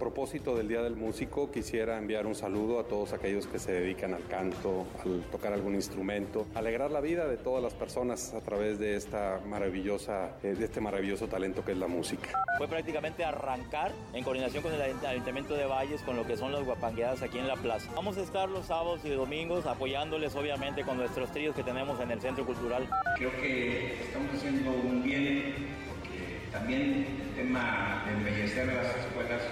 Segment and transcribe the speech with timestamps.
[0.00, 4.14] Propósito del Día del Músico, quisiera enviar un saludo a todos aquellos que se dedican
[4.14, 8.78] al canto, al tocar algún instrumento, alegrar la vida de todas las personas a través
[8.78, 12.30] de esta maravillosa, eh, de este maravilloso talento que es la música.
[12.56, 16.64] Fue prácticamente arrancar en coordinación con el Ayuntamiento de Valles con lo que son las
[16.64, 17.92] guapangueadas aquí en la plaza.
[17.94, 22.10] Vamos a estar los sábados y domingos apoyándoles obviamente con nuestros tríos que tenemos en
[22.10, 22.88] el Centro Cultural.
[23.16, 25.54] Creo que estamos haciendo un bien
[25.88, 29.42] porque también el tema de embellecer las escuelas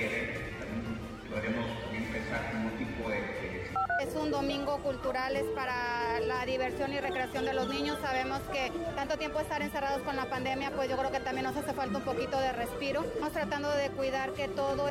[0.00, 0.34] requiere,
[1.28, 2.04] podremos también
[2.52, 3.18] en un tipo de,
[4.02, 7.98] Es un domingo cultural, es para la diversión y recreación de los niños.
[8.00, 11.56] Sabemos que tanto tiempo estar encerrados con la pandemia, pues yo creo que también nos
[11.56, 13.02] hace falta un poquito de respiro.
[13.02, 14.90] Estamos tratando de cuidar que todo...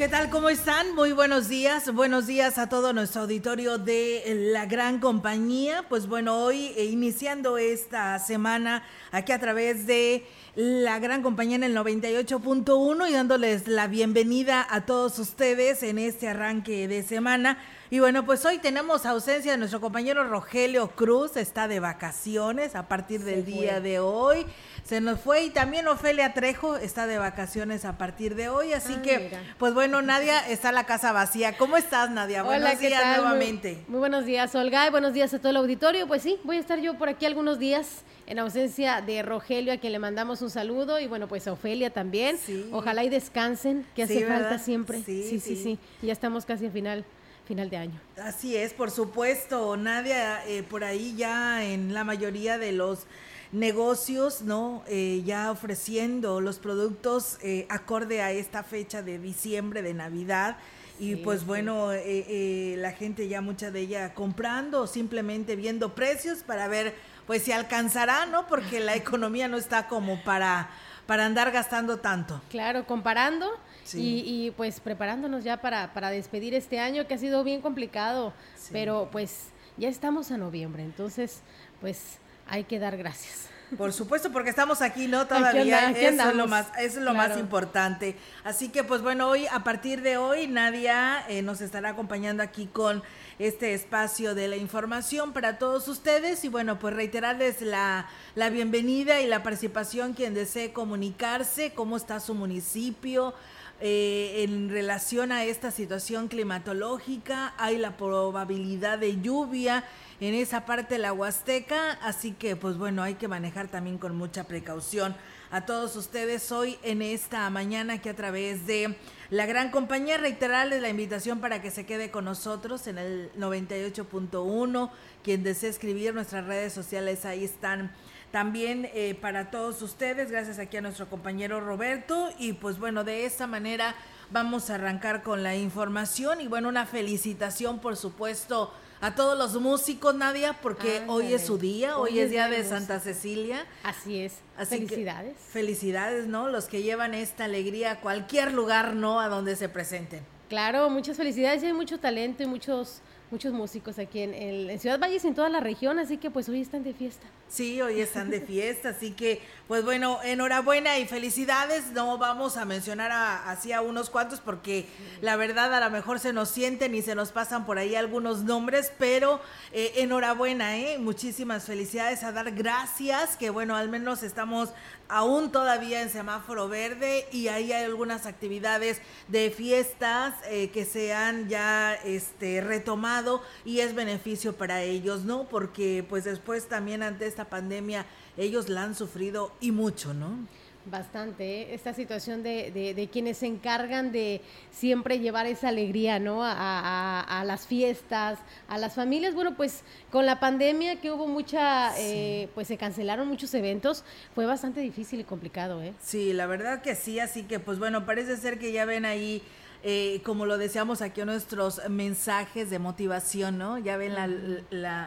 [0.00, 0.30] ¿Qué tal?
[0.30, 0.94] ¿Cómo están?
[0.94, 1.92] Muy buenos días.
[1.92, 5.84] Buenos días a todo nuestro auditorio de la gran compañía.
[5.90, 11.64] Pues bueno, hoy eh, iniciando esta semana aquí a través de la gran compañía en
[11.64, 17.58] el 98.1 y dándoles la bienvenida a todos ustedes en este arranque de semana.
[17.92, 22.86] Y bueno, pues hoy tenemos ausencia de nuestro compañero Rogelio Cruz, está de vacaciones a
[22.86, 24.46] partir del día de hoy
[24.84, 28.94] se nos fue y también Ofelia Trejo está de vacaciones a partir de hoy, así
[28.98, 29.40] Ah, que mira.
[29.58, 31.56] pues bueno, Nadia está la casa vacía.
[31.58, 32.42] ¿Cómo estás, Nadia?
[32.44, 33.20] Hola, Buenos ¿qué días tal?
[33.22, 33.84] Nuevamente.
[33.88, 36.08] Muy, buenos días, Olga, y buenos días a todo el auditorio.
[36.08, 39.76] Pues sí, voy a estar yo por aquí algunos días en ausencia de Rogelio, a
[39.76, 42.38] quien le mandamos un saludo, y bueno, pues a Ofelia también.
[42.38, 42.68] Sí.
[42.72, 44.40] Ojalá y descansen, que Sí, hace ¿verdad?
[44.48, 45.02] falta siempre.
[45.04, 45.78] Sí, Sí, sí, sí.
[46.02, 47.04] Ya estamos casi a final,
[47.50, 48.00] final de año.
[48.22, 53.06] Así es, por supuesto, Nadia, eh, por ahí ya en la mayoría de los
[53.50, 54.84] negocios, ¿no?
[54.86, 60.58] Eh, ya ofreciendo los productos eh, acorde a esta fecha de diciembre, de Navidad.
[61.00, 65.96] Y Sí, pues bueno, eh, eh, la gente ya mucha de ella comprando simplemente viendo
[65.96, 66.94] precios para ver
[67.26, 68.46] pues si alcanzará, ¿no?
[68.46, 70.70] Porque la economía no está como para,
[71.06, 72.40] para andar gastando tanto.
[72.48, 73.50] Claro, comparando
[73.92, 74.22] Sí.
[74.26, 78.32] y, y, pues preparándonos ya para, para despedir este año, que ha sido bien complicado,
[78.56, 78.70] Sí.
[78.72, 81.40] pero pues ya estamos a noviembre, entonces
[81.80, 82.18] pues
[82.48, 83.46] hay que dar gracias.
[83.78, 85.28] Por supuesto, porque estamos aquí, ¿no?
[85.28, 85.60] Todavía.
[85.86, 88.16] anda- aquí eso es lo más, es lo más importante.
[88.42, 92.66] Así que, pues bueno, hoy, a partir de hoy, Nadia eh, nos estará acompañando aquí
[92.66, 93.00] con
[93.38, 96.44] este espacio de la información para todos ustedes.
[96.44, 102.18] Y bueno, pues reiterarles la, la bienvenida y la participación quien desee comunicarse, cómo está
[102.18, 103.34] su municipio.
[103.80, 109.84] Eh, en relación a esta situación climatológica, hay la probabilidad de lluvia
[110.20, 114.16] en esa parte de la Huasteca, así que pues bueno, hay que manejar también con
[114.16, 115.16] mucha precaución.
[115.50, 118.96] A todos ustedes hoy en esta mañana que a través de
[119.30, 124.90] la gran compañía reiterarles la invitación para que se quede con nosotros en el 98.1,
[125.24, 127.90] quien desee escribir nuestras redes sociales ahí están
[128.30, 133.24] también eh, para todos ustedes, gracias aquí a nuestro compañero Roberto y pues bueno, de
[133.26, 133.94] esta manera
[134.30, 139.60] vamos a arrancar con la información y bueno, una felicitación por supuesto a todos los
[139.60, 143.64] músicos, Nadia, porque hoy es su día, hoy, es día de Santa Cecilia.
[143.82, 144.34] Así es.
[144.58, 145.36] Así que, Felicidades.
[145.38, 146.48] felicidades, ¿no?
[146.50, 149.18] Los que llevan esta alegría a cualquier lugar, ¿no?
[149.20, 150.20] A donde se presenten.
[150.50, 151.62] Claro, muchas felicidades.
[151.62, 155.28] y hay mucho talento y muchos, muchos músicos aquí en, el- en Ciudad Valles y
[155.28, 157.26] en toda la región, así que pues hoy están de fiesta.
[157.48, 161.90] Sí, hoy están de fiesta, así que, pues bueno, enhorabuena y felicidades.
[161.92, 164.86] No vamos a mencionar a, así a unos cuantos porque
[165.20, 168.44] la verdad a lo mejor se nos sienten y se nos pasan por ahí algunos
[168.44, 169.40] nombres, pero
[169.72, 170.98] eh, enhorabuena, ¿eh?
[170.98, 174.70] Muchísimas felicidades a dar gracias, que bueno, al menos estamos
[175.10, 181.12] aún todavía en semáforo verde y ahí hay algunas actividades de fiestas eh, que se
[181.12, 185.48] han ya este, retomado y es beneficio para ellos, ¿no?
[185.48, 190.38] Porque pues después también ante esta pandemia ellos la han sufrido y mucho, ¿no?
[190.86, 191.74] Bastante, ¿eh?
[191.74, 194.40] esta situación de, de, quienes se encargan de
[194.70, 196.40] siempre llevar esa alegría, ¿no?
[196.42, 199.34] A, las fiestas, a las familias.
[199.34, 204.04] Bueno, pues con la pandemia que hubo mucha, eh, pues se cancelaron muchos eventos,
[204.34, 205.92] fue bastante difícil y complicado, ¿eh?
[206.00, 209.42] Sí, la verdad que sí, así que pues bueno, parece ser que ya ven ahí
[209.82, 213.78] eh, como lo decíamos aquí nuestros mensajes de motivación, ¿no?
[213.78, 214.26] Ya ven la,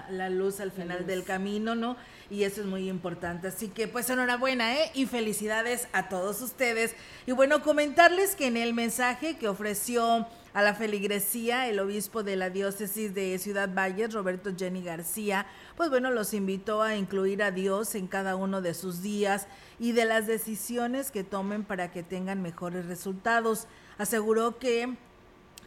[0.09, 1.95] la, luz al final del camino, ¿no?
[2.29, 3.47] Y eso es muy importante.
[3.47, 4.91] Así que pues enhorabuena, ¿eh?
[4.93, 6.95] Y felicidades a todos ustedes.
[7.25, 12.35] Y bueno, comentarles que en el mensaje que ofreció a la feligresía el obispo de
[12.35, 17.51] la diócesis de Ciudad Valles, Roberto Jenny García, pues bueno, los invitó a incluir a
[17.51, 19.47] Dios en cada uno de sus días
[19.79, 23.67] y de las decisiones que tomen para que tengan mejores resultados
[23.97, 24.95] aseguró que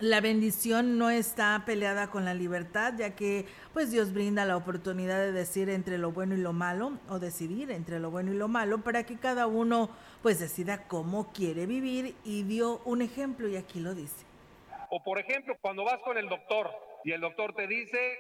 [0.01, 5.19] la bendición no está peleada con la libertad, ya que pues Dios brinda la oportunidad
[5.19, 8.49] de decir entre lo bueno y lo malo o decidir entre lo bueno y lo
[8.49, 9.91] malo para que cada uno
[10.23, 14.27] pues decida cómo quiere vivir y dio un ejemplo y aquí lo dice.
[14.91, 16.71] O por ejemplo, cuando vas con el doctor
[17.05, 18.19] y el doctor te dice,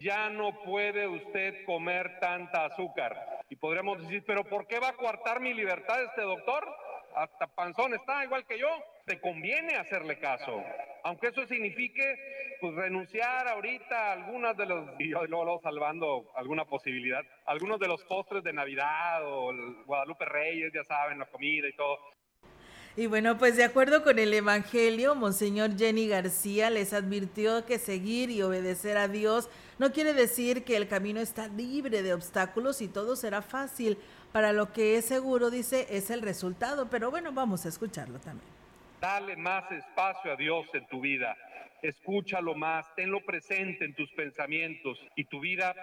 [0.00, 3.42] ya no puede usted comer tanta azúcar.
[3.48, 6.66] Y podríamos decir, pero ¿por qué va a coartar mi libertad este doctor?
[7.14, 8.68] Hasta panzón está igual que yo
[9.04, 10.62] te conviene hacerle caso,
[11.02, 12.16] aunque eso signifique
[12.60, 18.02] pues renunciar ahorita a algunas de los, y luego, salvando alguna posibilidad, algunos de los
[18.04, 19.52] postres de Navidad o
[19.84, 21.98] Guadalupe Reyes, ya saben, la comida y todo.
[22.96, 28.30] Y bueno, pues de acuerdo con el Evangelio, Monseñor Jenny García les advirtió que seguir
[28.30, 32.86] y obedecer a Dios no quiere decir que el camino está libre de obstáculos y
[32.86, 33.98] todo será fácil.
[34.30, 36.88] Para lo que es seguro, dice, es el resultado.
[36.88, 38.53] Pero bueno, vamos a escucharlo también.
[39.04, 41.36] Dale más espacio a Dios en tu vida.
[41.82, 45.74] Escúchalo más, tenlo presente en tus pensamientos y tu vida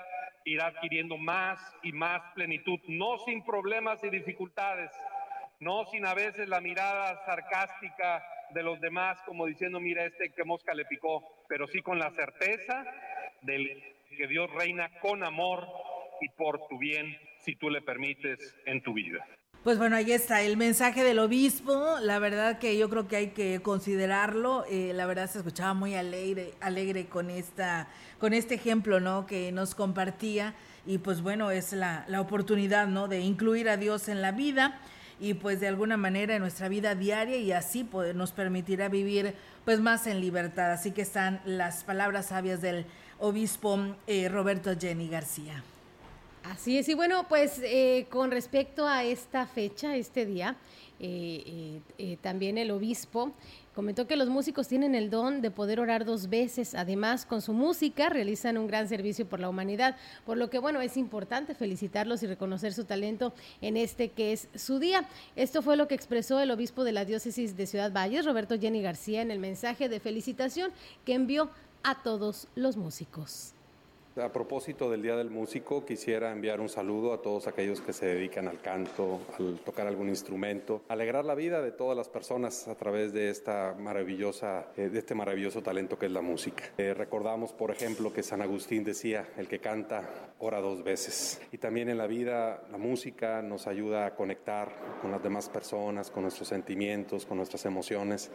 [0.44, 4.90] irá adquiriendo más y más plenitud, no sin problemas y dificultades,
[5.60, 8.26] no sin a veces la mirada sarcástica
[8.56, 12.10] de los demás como diciendo, mira este que mosca le picó, pero sí con la
[12.10, 12.84] certeza
[13.44, 13.84] de
[14.18, 15.68] que Dios reina con amor
[16.22, 19.24] y por tu bien si tú le permites en tu vida.
[19.64, 22.00] Pues bueno, ahí está el mensaje del obispo.
[22.02, 24.66] La verdad que yo creo que hay que considerarlo.
[24.68, 27.88] Eh, la verdad se escuchaba muy alegre, alegre con esta,
[28.20, 29.28] con este ejemplo, ¿no?
[29.28, 30.56] Que nos compartía
[30.88, 33.08] y pues bueno es la, la oportunidad, ¿no?
[33.08, 34.80] De incluir a Dios en la vida
[35.20, 39.36] y pues de alguna manera en nuestra vida diaria y así pues, nos permitirá vivir
[39.64, 40.72] pues más en libertad.
[40.72, 42.88] Así que están las palabras sabias del
[43.20, 45.64] obispo eh, Roberto Jenny García.
[46.44, 50.56] Así es, y bueno, pues eh, con respecto a esta fecha, este día,
[51.00, 53.32] eh, eh, también el obispo
[53.76, 56.74] comentó que los músicos tienen el don de poder orar dos veces.
[56.74, 59.96] Además, con su música realizan un gran servicio por la humanidad,
[60.26, 64.48] por lo que, bueno, es importante felicitarlos y reconocer su talento en este que es
[64.56, 65.08] su día.
[65.36, 68.82] Esto fue lo que expresó el obispo de la diócesis de Ciudad Valles, Roberto Jenny
[68.82, 70.72] García, en el mensaje de felicitación
[71.06, 71.50] que envió
[71.84, 73.54] a todos los músicos.
[74.18, 78.08] A propósito del Día del Músico, quisiera enviar un saludo a todos aquellos que se
[78.08, 82.76] dedican al canto, al tocar algún instrumento, alegrar la vida de todas las personas a
[82.76, 86.66] través de esta maravillosa, eh, de este maravilloso talento que es la música.
[86.78, 91.42] Eh, recordamos, por ejemplo, que San Agustín decía, el que canta ora dos veces.
[91.54, 96.12] Y también en la vida la música nos ayuda a conectar con las demás personas,
[96.12, 98.30] con nuestros sentimientos, con nuestras emociones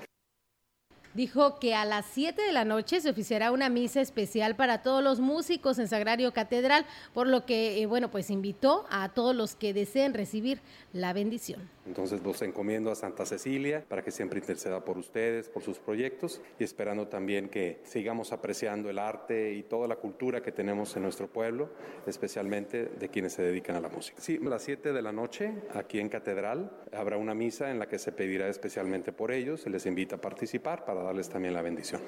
[1.16, 5.02] dijo que a las 7 de la noche se oficiará una misa especial para todos
[5.02, 6.84] los músicos en Sagrario Catedral,
[7.14, 10.60] por lo que, eh, bueno, pues invitó a todos los que deseen recibir
[10.92, 11.75] la bendición.
[11.86, 16.40] Entonces los encomiendo a Santa Cecilia para que siempre interceda por ustedes, por sus proyectos
[16.58, 21.02] y esperando también que sigamos apreciando el arte y toda la cultura que tenemos en
[21.02, 21.70] nuestro pueblo,
[22.06, 24.20] especialmente de quienes se dedican a la música.
[24.20, 27.88] Sí, a las 7 de la noche aquí en Catedral habrá una misa en la
[27.88, 31.62] que se pedirá especialmente por ellos, se les invita a participar para darles también la
[31.62, 32.00] bendición.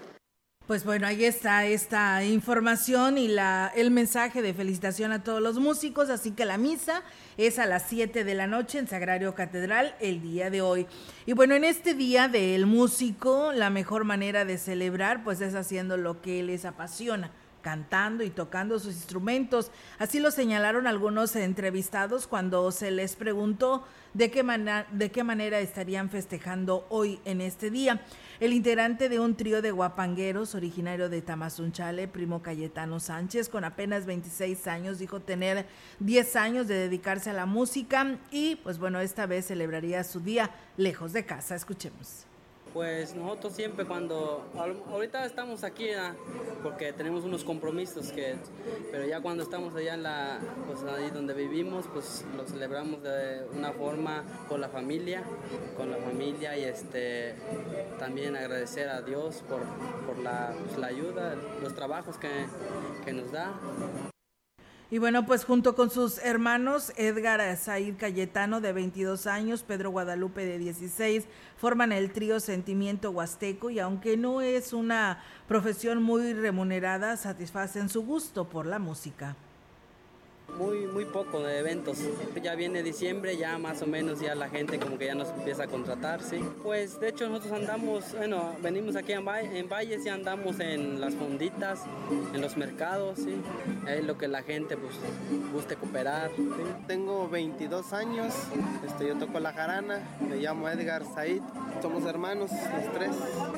[0.68, 5.58] Pues bueno, ahí está esta información y la, el mensaje de felicitación a todos los
[5.58, 7.02] músicos, así que la misa
[7.38, 10.87] es a las 7 de la noche en Sagrario Catedral el día de hoy.
[11.25, 15.96] Y bueno, en este día del músico, la mejor manera de celebrar pues es haciendo
[15.96, 17.30] lo que les apasiona
[17.62, 19.71] cantando y tocando sus instrumentos.
[19.99, 23.85] Así lo señalaron algunos entrevistados cuando se les preguntó
[24.15, 24.45] de qué,
[24.93, 28.00] de qué manera estarían festejando hoy en este día.
[28.41, 34.07] El integrante de un trío de guapangueros originario de Tamazunchale, primo Cayetano Sánchez, con apenas
[34.07, 35.67] 26 años, dijo tener
[35.99, 40.50] 10 años de dedicarse a la música y pues bueno, esta vez celebraría su día
[40.77, 41.57] lejos de casa.
[41.57, 42.27] Escuchemos
[42.72, 44.44] Pues nosotros siempre cuando,
[44.90, 45.88] ahorita estamos aquí
[46.62, 48.37] porque tenemos unos compromisos que,
[48.90, 53.46] pero ya cuando estamos allá en la, pues ahí donde vivimos, pues lo celebramos de
[53.54, 55.22] una forma con la familia,
[55.76, 57.34] con la familia y este,
[57.98, 59.60] también agradecer a Dios por,
[60.06, 62.28] por la, pues, la ayuda, los trabajos que,
[63.04, 63.54] que nos da.
[64.90, 70.47] Y bueno, pues junto con sus hermanos Edgar Said Cayetano de 22 años, Pedro Guadalupe
[70.47, 71.26] de 16,
[71.59, 78.02] forman el trío Sentimiento Huasteco y aunque no es una profesión muy remunerada, satisfacen su
[78.02, 79.37] gusto por la música
[80.57, 81.99] muy, muy poco de eventos.
[82.43, 85.64] Ya viene diciembre, ya más o menos ya la gente como que ya nos empieza
[85.64, 86.38] a contratar, sí.
[86.62, 91.14] Pues de hecho nosotros andamos, bueno, venimos aquí en, en Valles y andamos en las
[91.14, 91.81] fonditas,
[92.33, 93.35] en los mercados, sí.
[93.87, 94.95] Es lo que la gente pues
[95.52, 96.31] guste cooperar.
[96.87, 98.35] Tengo 22 años,
[98.87, 101.43] este, yo toco la jarana, me llamo Edgar Said,
[101.83, 103.11] somos hermanos, los tres.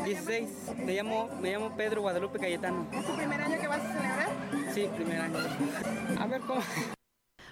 [0.05, 0.49] 16,
[0.85, 2.87] me llamo, me llamo Pedro Guadalupe Cayetano.
[2.93, 4.29] ¿Es tu primer año que vas a celebrar?
[4.75, 5.39] Sí, primer año.
[6.19, 6.63] A ver cómo...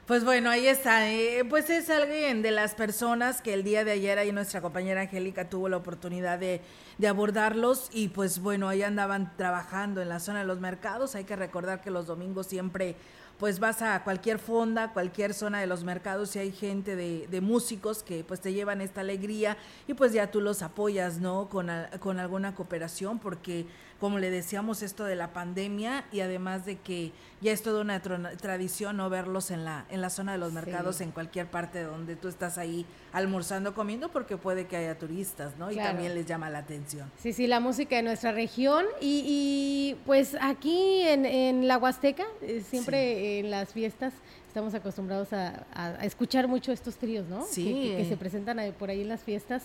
[0.08, 1.10] Pues bueno, ahí está.
[1.10, 5.02] Eh, pues es alguien de las personas que el día de ayer ahí nuestra compañera
[5.02, 6.62] Angélica tuvo la oportunidad de,
[6.96, 11.14] de, abordarlos y pues bueno, ahí andaban trabajando en la zona de los mercados.
[11.14, 12.96] Hay que recordar que los domingos siempre
[13.38, 17.40] pues vas a cualquier fonda, cualquier zona de los mercados y hay gente de, de,
[17.40, 21.48] músicos que pues te llevan esta alegría y pues ya tú los apoyas, ¿no?
[21.48, 23.66] Con, con alguna cooperación porque
[24.00, 28.00] como le decíamos esto de la pandemia y además de que ya es toda una
[28.00, 32.16] tradición no verlos en la en la zona de los mercados en cualquier parte donde
[32.16, 36.50] tú estás ahí almorzando comiendo porque puede que haya turistas no y también les llama
[36.50, 41.78] la atención sí sí la música de nuestra región y, pues aquí en, en la
[41.78, 44.12] Huasteca eh, siempre en las fiestas
[44.58, 47.44] estamos acostumbrados a, escuchar mucho estos tríos, ¿no?
[47.46, 47.94] Sí.
[47.96, 49.64] Que, se presentan por ahí en las fiestas.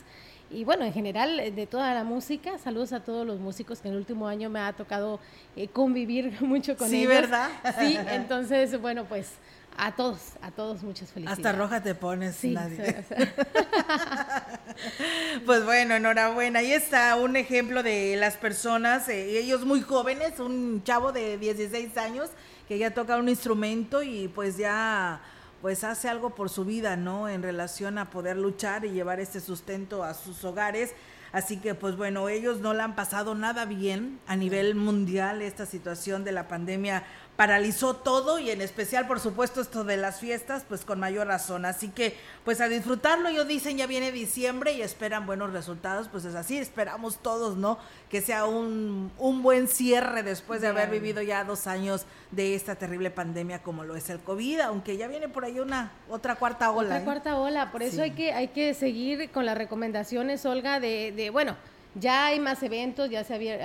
[0.54, 3.88] Y bueno, en general, eh, de toda la música, saludos a todos los músicos que
[3.88, 5.20] en el último año me ha tocado
[5.56, 7.02] eh, convivir mucho con ellos.
[7.02, 7.50] Sí, ¿verdad?
[7.80, 9.32] Sí, entonces, bueno, pues
[9.76, 11.44] a todos, a todos muchas felicidades.
[11.44, 12.56] Hasta roja te pones, sí,
[15.46, 16.60] pues bueno, enhorabuena.
[16.60, 21.98] Ahí está un ejemplo de las personas, eh, ellos muy jóvenes, un chavo de 16
[21.98, 22.30] años
[22.68, 25.20] que ya toca un instrumento y pues ya
[25.64, 27.30] pues hace algo por su vida, ¿no?
[27.30, 30.94] En relación a poder luchar y llevar este sustento a sus hogares.
[31.32, 35.66] Así que, pues bueno, ellos no la han pasado nada bien a nivel mundial esta
[35.66, 37.06] situación de la pandemia
[37.36, 41.66] paralizó todo y en especial, por supuesto, esto de las fiestas, pues con mayor razón.
[41.66, 46.26] Así que, pues a disfrutarlo, ellos dicen ya viene diciembre y esperan buenos resultados, pues
[46.26, 47.80] es así, esperamos todos, ¿no?
[48.10, 52.76] Que sea un, un buen cierre después de haber vivido ya dos años de esta
[52.76, 56.72] terrible pandemia como lo es el COVID, aunque ya viene por ahí una otra cuarta
[56.72, 56.90] ola.
[56.90, 57.04] Otra ¿eh?
[57.04, 61.32] cuarta ola, por eso hay que hay que seguir con las recomendaciones, Olga, de, de
[61.32, 61.56] bueno,
[61.96, 63.60] ya hay más eventos, ya se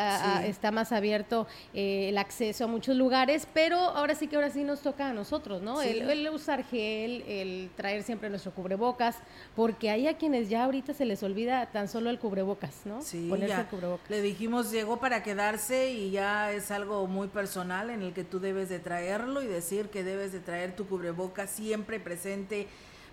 [0.48, 4.64] está más abierto eh, el acceso a muchos lugares, pero ahora sí que ahora sí
[4.64, 5.80] nos toca a nosotros, ¿no?
[5.82, 9.16] El, usar gel, el traer siempre nuestro cubrebocas,
[9.56, 13.02] porque hay a quienes ya ahorita se les olvida tan solo el cubrebocas, ¿no?
[13.02, 14.10] Sí, Ponerse el cubrebocas.
[14.10, 18.40] Le dijimos, llegó para quedarse y ya es algo muy personal en el que tú
[18.40, 22.68] debes de traerlo y decir que debes de traer tu cubrebocas siempre presente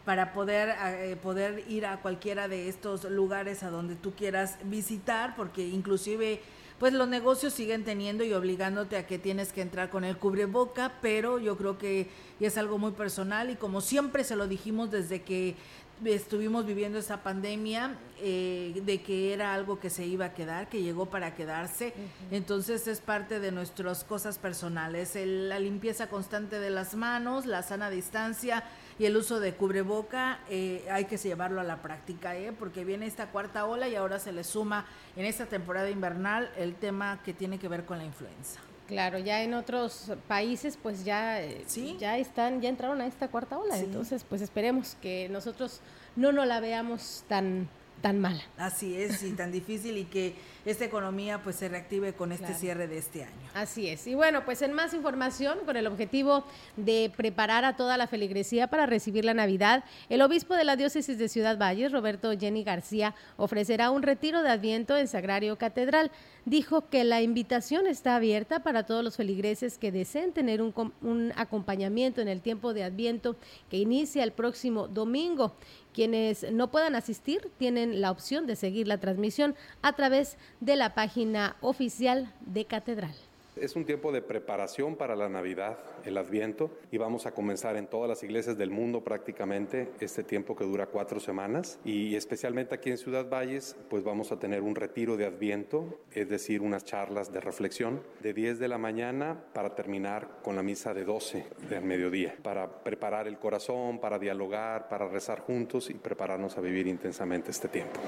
[0.06, 5.36] para poder, eh, poder ir a cualquiera de estos lugares a donde tú quieras visitar,
[5.36, 6.42] porque inclusive
[6.80, 10.92] pues los negocios siguen teniendo y obligándote a que tienes que entrar con el cubreboca,
[11.02, 12.10] pero yo creo que
[12.40, 15.56] es algo muy personal y como siempre se lo dijimos desde que
[16.04, 20.82] estuvimos viviendo esa pandemia, eh, de que era algo que se iba a quedar, que
[20.82, 21.94] llegó para quedarse.
[22.32, 27.90] Entonces es parte de nuestras cosas personales, la limpieza constante de las manos, la sana
[27.90, 28.66] distancia
[28.98, 32.54] y el uso de cubreboca eh, hay que llevarlo a la práctica, ¿eh?
[32.58, 34.86] porque viene esta cuarta ola y ahora se le suma
[35.16, 38.60] en esta temporada invernal el tema que tiene que ver con la influenza.
[38.88, 41.66] Claro, ya en otros países pues ya, eh,
[41.98, 45.82] ya están, ya entraron a esta cuarta ola, entonces pues esperemos que nosotros
[46.16, 47.68] no nos la veamos tan
[48.06, 48.44] tan mala.
[48.60, 52.88] Así es, y tan difícil y que esta economía pues se reactive con este cierre
[52.88, 53.50] de este año.
[53.56, 54.06] Así es.
[54.06, 56.44] Y bueno, pues en más información, con el objetivo
[56.78, 61.18] de preparar a toda la feligresía para recibir la Navidad, el obispo de la diócesis
[61.18, 66.12] de Ciudad Valles, Roberto Jenny García, ofrecerá un retiro de Adviento en Sagrario Catedral.
[66.46, 71.34] Dijo que la invitación está abierta para todos los feligreses que deseen tener un, un
[71.38, 73.36] acompañamiento en el tiempo de Adviento
[73.72, 75.56] que inicia el próximo domingo
[75.96, 80.94] quienes no puedan asistir tienen la opción de seguir la transmisión a través de la
[80.94, 83.16] página oficial de Catedral.
[83.56, 87.88] Es un tiempo de preparación para la Navidad, el Adviento, y vamos a comenzar en
[87.88, 91.80] todas las iglesias del mundo prácticamente este tiempo que dura cuatro semanas.
[91.86, 96.28] Y especialmente aquí en Ciudad Valles, pues vamos a tener un retiro de Adviento, es
[96.28, 100.94] decir, unas charlas de reflexión de 10 de la mañana para terminar con la misa
[100.94, 106.58] de 12 del mediodía, para preparar el corazón, para dialogar, para rezar juntos y prepararnos
[106.58, 108.02] a vivir intensamente este tiempo.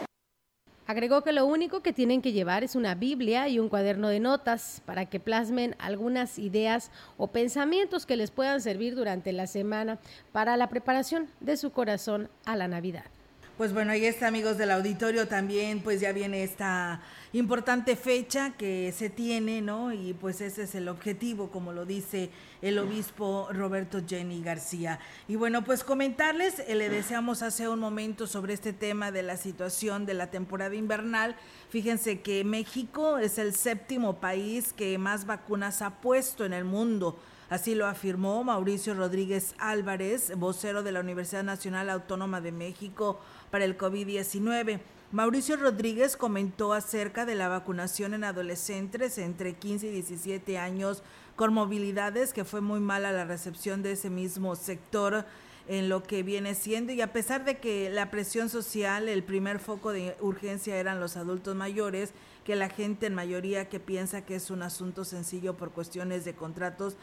[0.87, 4.21] Agregó que lo único que tienen que llevar es una Biblia y un cuaderno de
[4.21, 9.99] notas para que plasmen algunas ideas o pensamientos que les puedan servir durante la semana
[10.31, 13.03] para la preparación de su corazón a la Navidad.
[13.57, 17.01] Pues bueno, ahí está, amigos del auditorio, también pues ya viene esta
[17.33, 19.91] importante fecha que se tiene, ¿no?
[19.91, 22.29] Y pues ese es el objetivo, como lo dice
[22.61, 24.99] el obispo Roberto Jenny García.
[25.27, 29.37] Y bueno, pues comentarles, eh, le deseamos hace un momento sobre este tema de la
[29.37, 31.35] situación de la temporada invernal.
[31.71, 37.17] Fíjense que México es el séptimo país que más vacunas ha puesto en el mundo.
[37.49, 43.63] Así lo afirmó Mauricio Rodríguez Álvarez, vocero de la Universidad Nacional Autónoma de México para
[43.63, 44.81] el COVID-19.
[45.13, 51.03] Mauricio Rodríguez comentó acerca de la vacunación en adolescentes entre 15 y 17 años
[51.37, 55.23] con movilidades, que fue muy mala la recepción de ese mismo sector
[55.69, 59.59] en lo que viene siendo y a pesar de que la presión social, el primer
[59.59, 62.11] foco de urgencia eran los adultos mayores,
[62.43, 66.33] que la gente en mayoría que piensa que es un asunto sencillo por cuestiones de
[66.33, 66.97] contratos,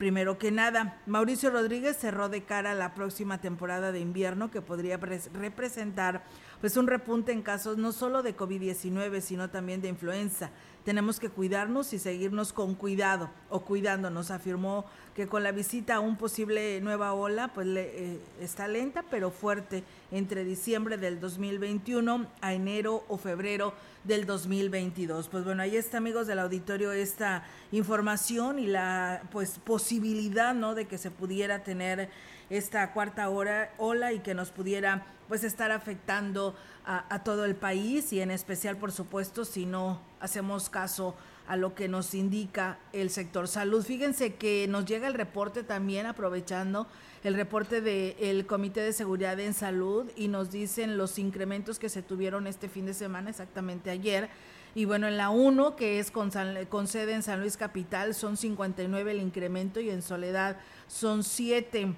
[0.00, 4.96] Primero que nada, Mauricio Rodríguez cerró de cara la próxima temporada de invierno que podría
[4.96, 6.24] representar
[6.62, 10.52] pues un repunte en casos no solo de COVID-19, sino también de influenza.
[10.86, 14.86] Tenemos que cuidarnos y seguirnos con cuidado o cuidándonos, afirmó
[15.20, 17.82] que con la visita a un posible nueva ola, pues le,
[18.14, 23.74] eh, está lenta pero fuerte entre diciembre del 2021 a enero o febrero
[24.04, 25.28] del 2022.
[25.28, 30.74] Pues bueno, ahí está amigos del auditorio esta información y la pues posibilidad, ¿no?
[30.74, 32.08] de que se pudiera tener
[32.48, 37.56] esta cuarta hora, ola y que nos pudiera pues estar afectando a, a todo el
[37.56, 41.14] país y en especial por supuesto si no hacemos caso
[41.50, 43.84] a lo que nos indica el sector salud.
[43.84, 46.86] Fíjense que nos llega el reporte también aprovechando
[47.24, 52.02] el reporte del Comité de Seguridad en Salud y nos dicen los incrementos que se
[52.02, 54.28] tuvieron este fin de semana, exactamente ayer.
[54.76, 56.30] Y bueno, en la 1, que es con,
[56.68, 61.94] con, sede en San Luis Capital, son 59 el incremento y en Soledad son 7.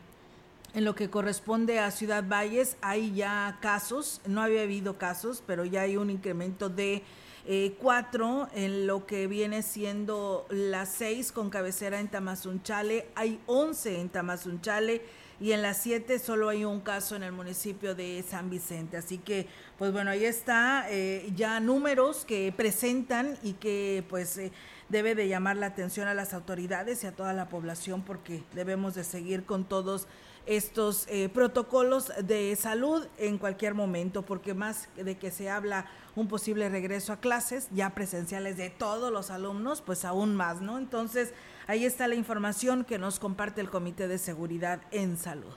[0.73, 5.67] En lo que corresponde a Ciudad Valles, hay ya casos, no había habido casos, pero
[5.67, 7.03] ya hay un incremento de
[7.45, 14.01] eh, cuatro en lo que viene siendo las seis con cabecera en Tamazunchale, hay once
[14.01, 15.03] en Tamazunchale
[15.41, 18.97] y en las siete solo hay un caso en el municipio de San Vicente.
[18.97, 24.53] Así que, pues bueno, ahí está eh, ya números que presentan y que pues eh,
[24.89, 28.95] debe de llamar la atención a las autoridades y a toda la población porque debemos
[28.95, 30.07] de seguir con todos
[30.47, 36.29] estos eh, protocolos de salud en cualquier momento, porque más de que se habla un
[36.29, 40.79] posible regreso a clases ya presenciales de todos los alumnos, pues aún más, ¿no?
[40.79, 41.33] Entonces,
[41.67, 45.55] ahí está la información que nos comparte el Comité de Seguridad en Salud.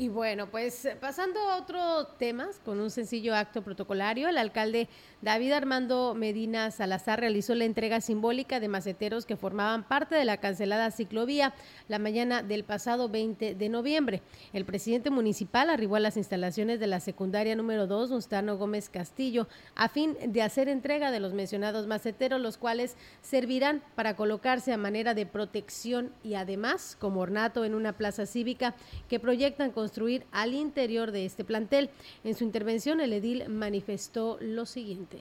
[0.00, 4.88] Y bueno, pues pasando a otro temas, con un sencillo acto protocolario, el alcalde
[5.20, 10.38] David Armando Medina Salazar realizó la entrega simbólica de maceteros que formaban parte de la
[10.38, 11.52] cancelada ciclovía
[11.88, 14.22] la mañana del pasado 20 de noviembre.
[14.54, 19.48] El presidente municipal arribó a las instalaciones de la secundaria número 2, Gustavo Gómez Castillo,
[19.74, 24.78] a fin de hacer entrega de los mencionados maceteros, los cuales servirán para colocarse a
[24.78, 28.74] manera de protección y además como ornato en una plaza cívica
[29.06, 31.90] que proyectan construir al interior de este plantel.
[32.22, 35.18] En su intervención, el edil manifestó lo siguiente.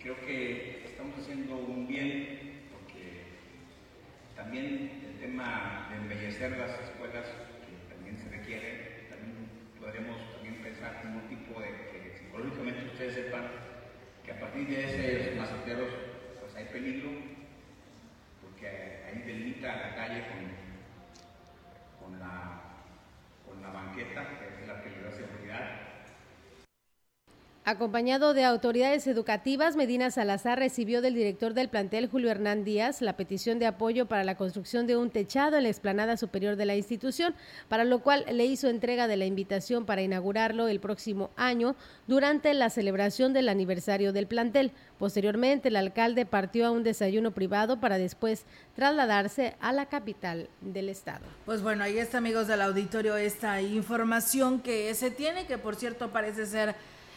[0.00, 3.22] Creo que estamos haciendo un bien porque
[4.36, 9.48] también el tema de embellecer las escuelas, que también se requiere, también
[9.80, 13.48] podremos también pensar como un tipo de que psicológicamente ustedes sepan
[14.26, 15.88] que a partir de ese maceteros
[16.38, 17.12] pues hay peligro,
[18.42, 22.61] porque ahí delimita la calle con, con, la,
[23.62, 25.91] la banqueta, que es la que le da seguridad
[27.64, 33.16] Acompañado de autoridades educativas, Medina Salazar recibió del director del plantel, Julio Hernán Díaz, la
[33.16, 36.74] petición de apoyo para la construcción de un techado en la explanada superior de la
[36.74, 37.36] institución,
[37.68, 41.76] para lo cual le hizo entrega de la invitación para inaugurarlo el próximo año
[42.08, 44.72] durante la celebración del aniversario del plantel.
[44.98, 48.44] Posteriormente, el alcalde partió a un desayuno privado para después
[48.74, 51.26] trasladarse a la capital del estado.
[51.44, 56.10] Pues bueno, ahí está, amigos del auditorio, esta información que se tiene, que por cierto
[56.10, 56.74] parece ser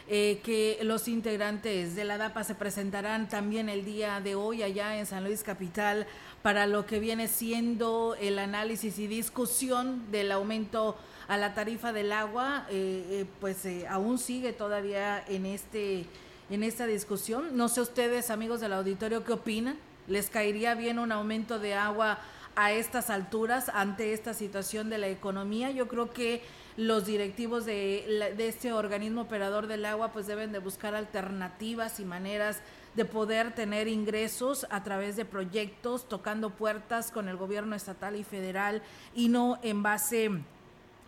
[0.07, 4.99] eh, que los integrantes de la DAPA se presentarán también el día de hoy allá
[4.99, 6.05] en San Luis Capital
[6.41, 10.95] para lo que viene siendo el análisis y discusión del aumento
[11.27, 16.05] a la tarifa del agua, eh, eh, pues aún sigue todavía en este
[16.49, 17.57] en esta discusión.
[17.57, 19.77] No sé ustedes, amigos del auditorio, qué opinan.
[20.07, 22.19] ¿Les caería bien un aumento de agua
[22.55, 25.71] a estas alturas ante esta situación de la economía?
[25.71, 26.43] Yo creo que
[26.77, 32.59] los directivos de, este organismo operador del agua pues deben de buscar alternativas y maneras
[32.95, 38.23] de poder tener ingresos a través de proyectos, tocando puertas con el gobierno estatal y
[38.23, 38.81] federal
[39.13, 40.31] y no en base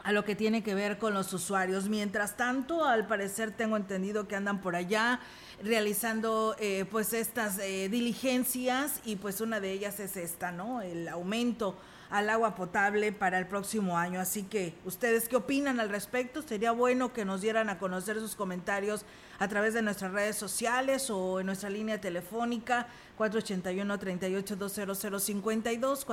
[0.04, 1.90] a lo que tiene que ver con los usuarios.
[1.90, 5.20] Mientras tanto, al parecer tengo entendido que andan por allá
[5.62, 10.82] realizando eh, pues estas eh, diligencias y pues una de ellas es esta, ¿no?
[10.82, 11.76] El aumento
[12.10, 14.20] al agua potable para el próximo año.
[14.20, 16.42] Así que, ¿ustedes qué opinan al respecto?
[16.42, 19.06] Sería bueno que nos dieran a conocer sus comentarios
[19.40, 26.06] a través de nuestras redes sociales o en nuestra línea telefónica 481-38-20052,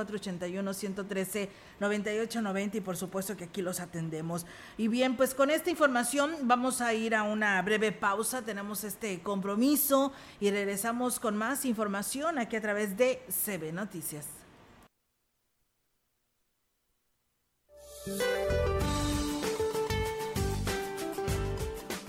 [1.79, 4.45] 481-113-9890 y por supuesto que aquí los atendemos.
[4.77, 9.21] Y bien, pues con esta información vamos a ir a una breve pausa, tenemos este
[9.21, 14.44] compromiso y regresamos con más información aquí a través de CB Noticias.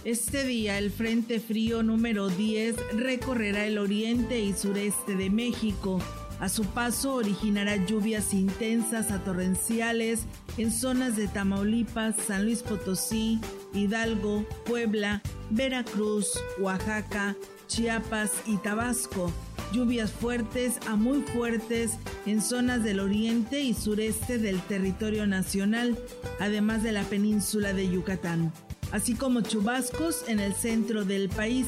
[0.04, 5.98] Este día el Frente Frío número 10 recorrerá el oriente y sureste de México.
[6.38, 10.26] A su paso originará lluvias intensas a torrenciales
[10.58, 13.40] en zonas de Tamaulipas, San Luis Potosí,
[13.72, 17.34] Hidalgo, Puebla, Veracruz, Oaxaca,
[17.68, 19.32] Chiapas y Tabasco
[19.72, 21.92] lluvias fuertes a muy fuertes
[22.26, 25.98] en zonas del oriente y sureste del territorio nacional,
[26.40, 28.52] además de la península de Yucatán,
[28.92, 31.66] así como chubascos en el centro del país.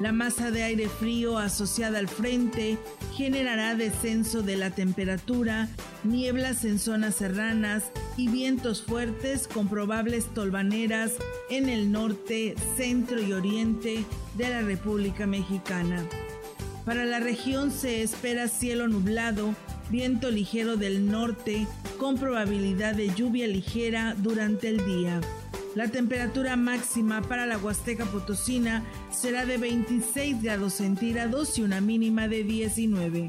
[0.00, 2.78] La masa de aire frío asociada al frente
[3.14, 5.68] generará descenso de la temperatura,
[6.02, 7.84] nieblas en zonas serranas
[8.16, 11.12] y vientos fuertes con probables tolvaneras
[11.48, 14.04] en el norte, centro y oriente
[14.36, 16.04] de la República Mexicana.
[16.84, 19.54] Para la región se espera cielo nublado,
[19.90, 21.66] viento ligero del norte
[21.98, 25.20] con probabilidad de lluvia ligera durante el día.
[25.74, 32.28] La temperatura máxima para la Huasteca Potosina será de 26 grados centígrados y una mínima
[32.28, 33.28] de 19.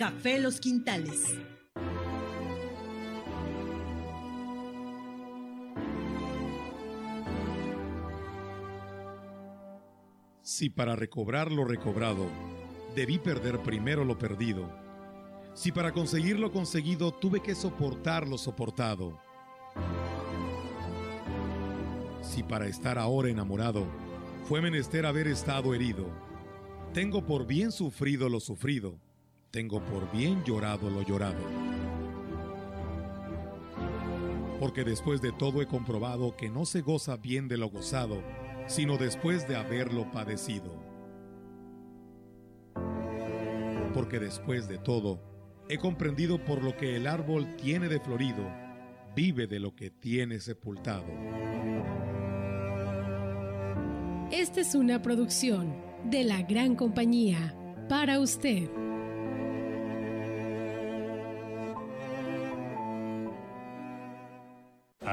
[0.00, 1.22] Café Los Quintales.
[10.40, 12.30] Si para recobrar lo recobrado
[12.96, 14.70] debí perder primero lo perdido,
[15.52, 19.20] si para conseguir lo conseguido tuve que soportar lo soportado,
[22.22, 23.86] si para estar ahora enamorado
[24.44, 26.06] fue menester haber estado herido,
[26.94, 28.98] tengo por bien sufrido lo sufrido,
[29.50, 31.42] tengo por bien llorado lo llorado.
[34.60, 38.22] Porque después de todo he comprobado que no se goza bien de lo gozado,
[38.66, 40.70] sino después de haberlo padecido.
[43.94, 45.20] Porque después de todo,
[45.68, 48.48] he comprendido por lo que el árbol tiene de florido,
[49.16, 51.06] vive de lo que tiene sepultado.
[54.30, 57.56] Esta es una producción de la gran compañía
[57.88, 58.79] para usted.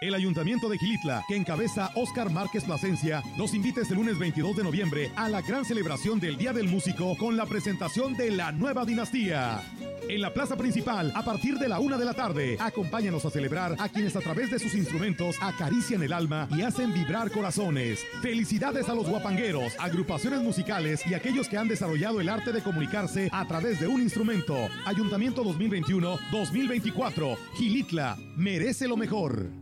[0.00, 4.64] El Ayuntamiento de Gilitla, que encabeza Óscar Márquez Plasencia, los invita este lunes 22 de
[4.64, 8.86] noviembre a la gran celebración del Día del Músico con la presentación de la nueva
[8.86, 9.60] dinastía.
[10.08, 13.76] En la plaza principal, a partir de la una de la tarde, acompáñanos a celebrar
[13.78, 18.00] a quienes a través de sus instrumentos acarician el alma y hacen vibrar corazones.
[18.22, 23.28] Felicidades a los guapangueros, agrupaciones musicales y aquellos que han desarrollado el arte de comunicarse
[23.32, 24.56] a través de un instrumento.
[24.86, 27.36] Ayuntamiento 2021-2024.
[27.58, 29.59] Gilitla merece lo mejor.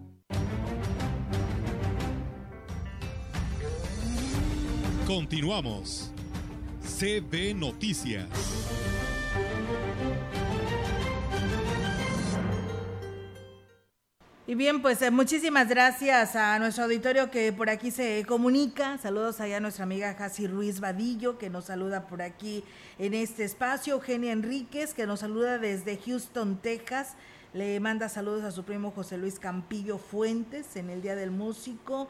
[5.09, 6.12] Continuamos.
[6.83, 8.29] CB Noticias.
[14.47, 18.99] Y bien, pues eh, muchísimas gracias a nuestro auditorio que por aquí se comunica.
[18.99, 22.62] Saludos allá a nuestra amiga Jasi Ruiz Vadillo, que nos saluda por aquí
[22.99, 23.94] en este espacio.
[23.94, 27.14] Eugenia Enríquez, que nos saluda desde Houston, Texas.
[27.55, 32.09] Le manda saludos a su primo José Luis Campillo Fuentes en el Día del Músico.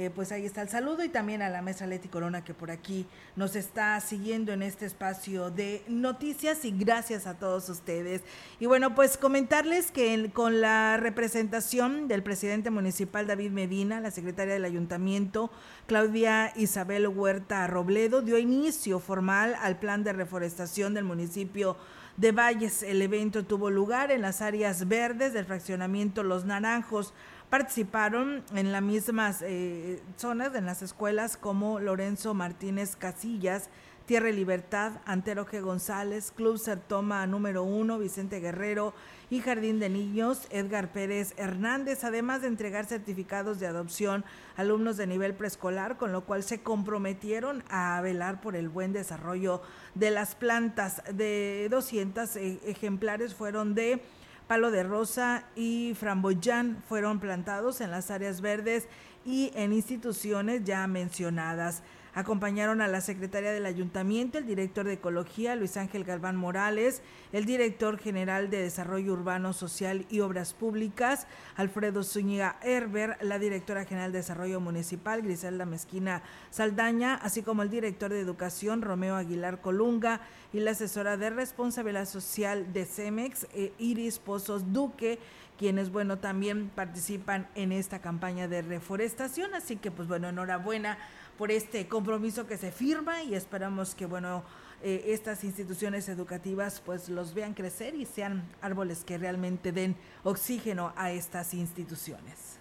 [0.00, 2.70] Eh, pues ahí está el saludo y también a la mesa Leti Corona que por
[2.70, 3.04] aquí
[3.36, 8.22] nos está siguiendo en este espacio de noticias y gracias a todos ustedes.
[8.60, 14.54] Y bueno, pues comentarles que con la representación del presidente municipal David Medina, la secretaria
[14.54, 15.50] del ayuntamiento
[15.86, 21.76] Claudia Isabel Huerta Robledo, dio inicio formal al plan de reforestación del municipio
[22.16, 22.82] de Valles.
[22.82, 27.12] El evento tuvo lugar en las áreas verdes del fraccionamiento Los Naranjos
[27.50, 33.68] participaron en las mismas eh, zonas, en las escuelas como Lorenzo Martínez Casillas,
[34.06, 35.60] Tierra y Libertad, Antero G.
[35.60, 38.94] González, Club Sertoma número uno, Vicente Guerrero
[39.30, 44.24] y Jardín de Niños, Edgar Pérez Hernández, además de entregar certificados de adopción
[44.56, 48.92] a alumnos de nivel preescolar, con lo cual se comprometieron a velar por el buen
[48.92, 49.62] desarrollo
[49.94, 51.02] de las plantas.
[51.12, 54.02] De 200 eh, ejemplares fueron de
[54.50, 58.88] palo de rosa y framboyán fueron plantados en las áreas verdes
[59.24, 61.84] y en instituciones ya mencionadas.
[62.14, 67.44] Acompañaron a la secretaria del ayuntamiento, el director de Ecología, Luis Ángel Galván Morales, el
[67.44, 74.12] director general de Desarrollo Urbano Social y Obras Públicas, Alfredo Zúñiga Herber, la directora general
[74.12, 80.20] de Desarrollo Municipal, Griselda Mezquina Saldaña, así como el director de Educación, Romeo Aguilar Colunga,
[80.52, 85.20] y la asesora de Responsabilidad Social de CEMEX, eh, Iris Pozos Duque,
[85.60, 89.54] quienes, bueno, también participan en esta campaña de reforestación.
[89.54, 90.96] Así que, pues bueno, enhorabuena
[91.40, 94.44] por este compromiso que se firma y esperamos que, bueno,
[94.82, 100.92] eh, estas instituciones educativas pues los vean crecer y sean árboles que realmente den oxígeno
[100.96, 102.60] a estas instituciones.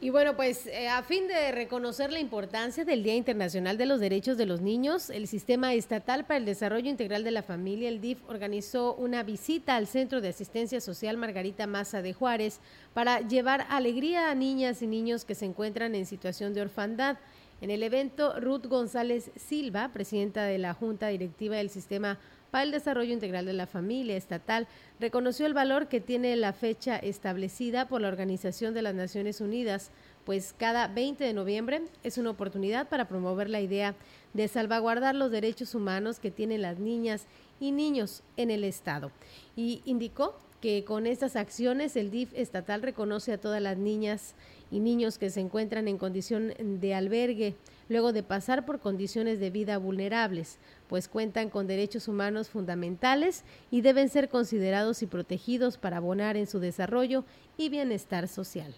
[0.00, 4.00] Y bueno, pues eh, a fin de reconocer la importancia del Día Internacional de los
[4.00, 8.00] Derechos de los Niños, el Sistema Estatal para el Desarrollo Integral de la Familia, el
[8.00, 12.58] DIF, organizó una visita al Centro de Asistencia Social Margarita Maza de Juárez
[12.94, 17.16] para llevar alegría a niñas y niños que se encuentran en situación de orfandad.
[17.62, 22.18] En el evento, Ruth González Silva, presidenta de la Junta Directiva del Sistema
[22.50, 24.66] para el Desarrollo Integral de la Familia Estatal,
[24.98, 29.92] reconoció el valor que tiene la fecha establecida por la Organización de las Naciones Unidas,
[30.24, 33.94] pues cada 20 de noviembre es una oportunidad para promover la idea
[34.34, 37.26] de salvaguardar los derechos humanos que tienen las niñas
[37.60, 39.12] y niños en el Estado.
[39.54, 44.34] Y indicó que con estas acciones el DIF estatal reconoce a todas las niñas
[44.72, 47.54] y niños que se encuentran en condición de albergue
[47.88, 50.58] luego de pasar por condiciones de vida vulnerables,
[50.88, 56.46] pues cuentan con derechos humanos fundamentales y deben ser considerados y protegidos para abonar en
[56.46, 57.24] su desarrollo
[57.58, 58.74] y bienestar social.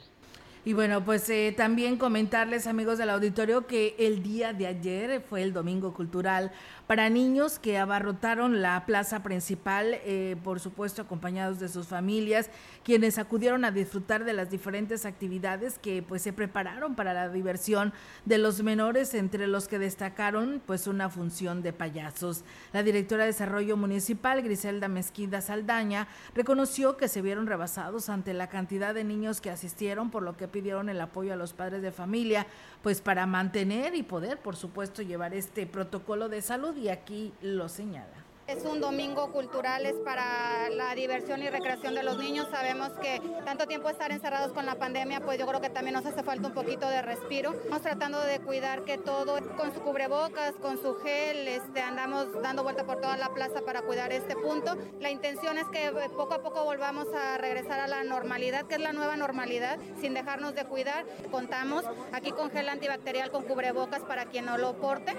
[0.66, 5.42] Y bueno, pues eh, también comentarles, amigos del auditorio, que el día de ayer fue
[5.42, 6.52] el Domingo Cultural
[6.86, 12.50] para niños que abarrotaron la plaza principal, eh, por supuesto acompañados de sus familias,
[12.82, 17.92] quienes acudieron a disfrutar de las diferentes actividades que pues se prepararon para la diversión
[18.24, 22.44] de los menores, entre los que destacaron pues una función de payasos.
[22.72, 28.48] La directora de Desarrollo Municipal, Griselda Mezquida Saldaña, reconoció que se vieron rebasados ante la
[28.48, 31.90] cantidad de niños que asistieron, por lo que pidieron el apoyo a los padres de
[31.90, 32.46] familia,
[32.80, 37.68] pues para mantener y poder, por supuesto, llevar este protocolo de salud y aquí lo
[37.68, 38.23] señala.
[38.46, 42.46] Es un domingo cultural, es para la diversión y recreación de los niños.
[42.50, 46.04] Sabemos que tanto tiempo estar encerrados con la pandemia, pues yo creo que también nos
[46.04, 47.52] hace falta un poquito de respiro.
[47.52, 52.62] Estamos tratando de cuidar que todo, con su cubrebocas, con su gel, este, andamos dando
[52.62, 54.76] vuelta por toda la plaza para cuidar este punto.
[55.00, 58.80] La intención es que poco a poco volvamos a regresar a la normalidad, que es
[58.80, 61.06] la nueva normalidad, sin dejarnos de cuidar.
[61.30, 65.14] Contamos aquí con gel antibacterial, con cubrebocas para quien no lo porte.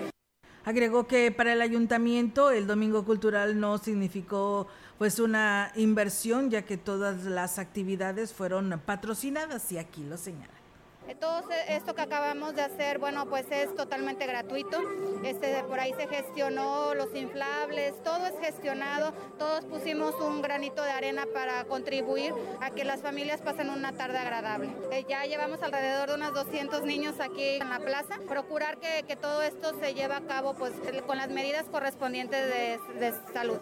[0.65, 6.75] Agregó que para el ayuntamiento el Domingo Cultural no significó pues una inversión ya que
[6.75, 10.64] todas las actividades fueron patrocinadas y aquí lo señala.
[11.19, 14.79] Todo esto que acabamos de hacer, bueno, pues es totalmente gratuito.
[15.23, 19.13] Este, por ahí se gestionó los inflables, todo es gestionado.
[19.37, 24.17] Todos pusimos un granito de arena para contribuir a que las familias pasen una tarde
[24.17, 24.69] agradable.
[24.91, 28.19] Eh, ya llevamos alrededor de unos 200 niños aquí en la plaza.
[28.27, 30.73] Procurar que, todo esto se lleve a cabo pues
[31.07, 33.59] con las medidas correspondientes de salud.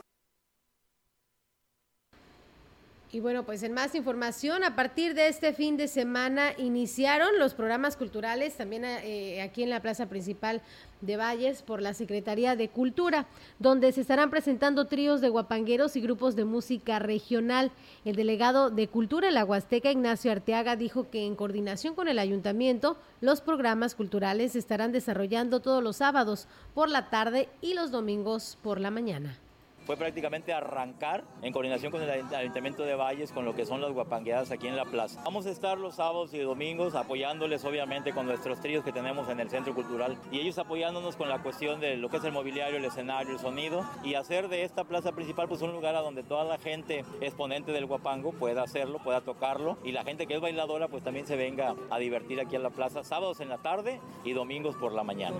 [3.13, 7.53] Y bueno, pues en más información, a partir de este fin de semana iniciaron los
[7.53, 10.63] programas culturales también eh, aquí en la plaza principal
[10.99, 13.27] de Valles por la Secretaría de Cultura,
[13.59, 17.69] donde se estarán presentando tríos de guapangueros y grupos de música regional.
[18.03, 22.17] El delegado de Cultura en la Huasteca, Ignacio Arteaga, dijo que en coordinación con el
[22.17, 27.91] ayuntamiento, los programas culturales se estarán desarrollando todos los sábados por la tarde y los
[27.91, 29.37] domingos por la mañana
[29.85, 33.91] fue prácticamente arrancar en coordinación con el Ayuntamiento de Valles con lo que son las
[33.91, 35.21] guapangueadas aquí en la plaza.
[35.23, 39.39] Vamos a estar los sábados y domingos apoyándoles obviamente con nuestros tríos que tenemos en
[39.39, 42.77] el Centro Cultural y ellos apoyándonos con la cuestión de lo que es el mobiliario,
[42.77, 46.23] el escenario, el sonido y hacer de esta plaza principal pues un lugar a donde
[46.23, 50.41] toda la gente exponente del guapango pueda hacerlo, pueda tocarlo y la gente que es
[50.41, 53.99] bailadora pues también se venga a divertir aquí en la plaza sábados en la tarde
[54.23, 55.35] y domingos por la mañana.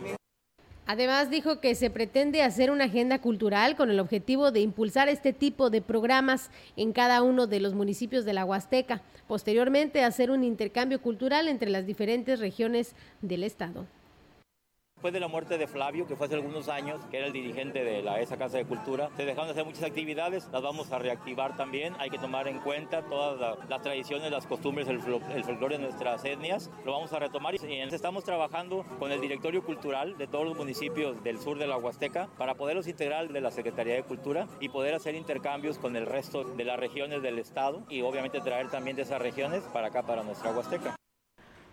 [0.85, 5.31] Además dijo que se pretende hacer una agenda cultural con el objetivo de impulsar este
[5.31, 10.43] tipo de programas en cada uno de los municipios de la Huasteca, posteriormente hacer un
[10.43, 13.85] intercambio cultural entre las diferentes regiones del estado.
[15.03, 17.83] Después de la muerte de Flavio, que fue hace algunos años, que era el dirigente
[17.83, 20.97] de la, esa Casa de Cultura, se dejaron de hacer muchas actividades, las vamos a
[20.97, 21.93] reactivar también.
[21.99, 26.71] Hay que tomar en cuenta todas las tradiciones, las costumbres, el, folclore de nuestras etnias.
[26.85, 31.21] Lo vamos a retomar y estamos trabajando con el directorio cultural de todos los municipios
[31.21, 34.93] del sur de la Huasteca para poderlos integrar de la Secretaría de Cultura y poder
[34.93, 39.01] hacer intercambios con el resto de las regiones del estado y obviamente traer también de
[39.01, 40.95] esas regiones para acá, para nuestra Huasteca.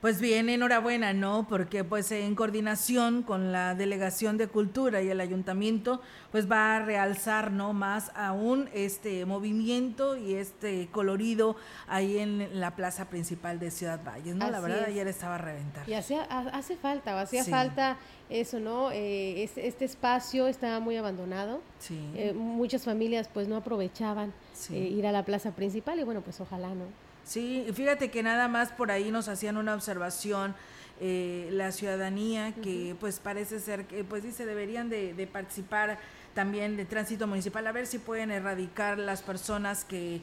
[0.01, 1.47] Pues bien, enhorabuena, ¿no?
[1.47, 6.01] Porque pues en coordinación con la Delegación de Cultura y el Ayuntamiento,
[6.33, 7.75] pues va a realzar, ¿no?
[7.75, 11.55] Más aún este movimiento y este colorido
[11.87, 14.51] ahí en la plaza principal de Ciudad Valles, ¿no?
[14.51, 15.87] la verdad, ayer estaba a reventar.
[15.87, 17.99] Y hace, hace falta, o hacía falta
[18.31, 18.91] eso, ¿no?
[18.93, 21.61] Eh, este, espacio estaba muy abandonado.
[21.79, 22.01] Sí.
[22.15, 24.33] Eh, muchas familias pues no aprovechaban
[24.71, 27.10] eh, ir a la plaza principal y bueno, pues ojalá, ¿no?
[27.25, 30.55] Sí, fíjate que nada más por ahí nos hacían una observación
[31.03, 35.99] eh, la ciudadanía que pues parece ser que pues dice deberían de, participar
[36.35, 40.21] también de tránsito municipal a ver si pueden erradicar las personas que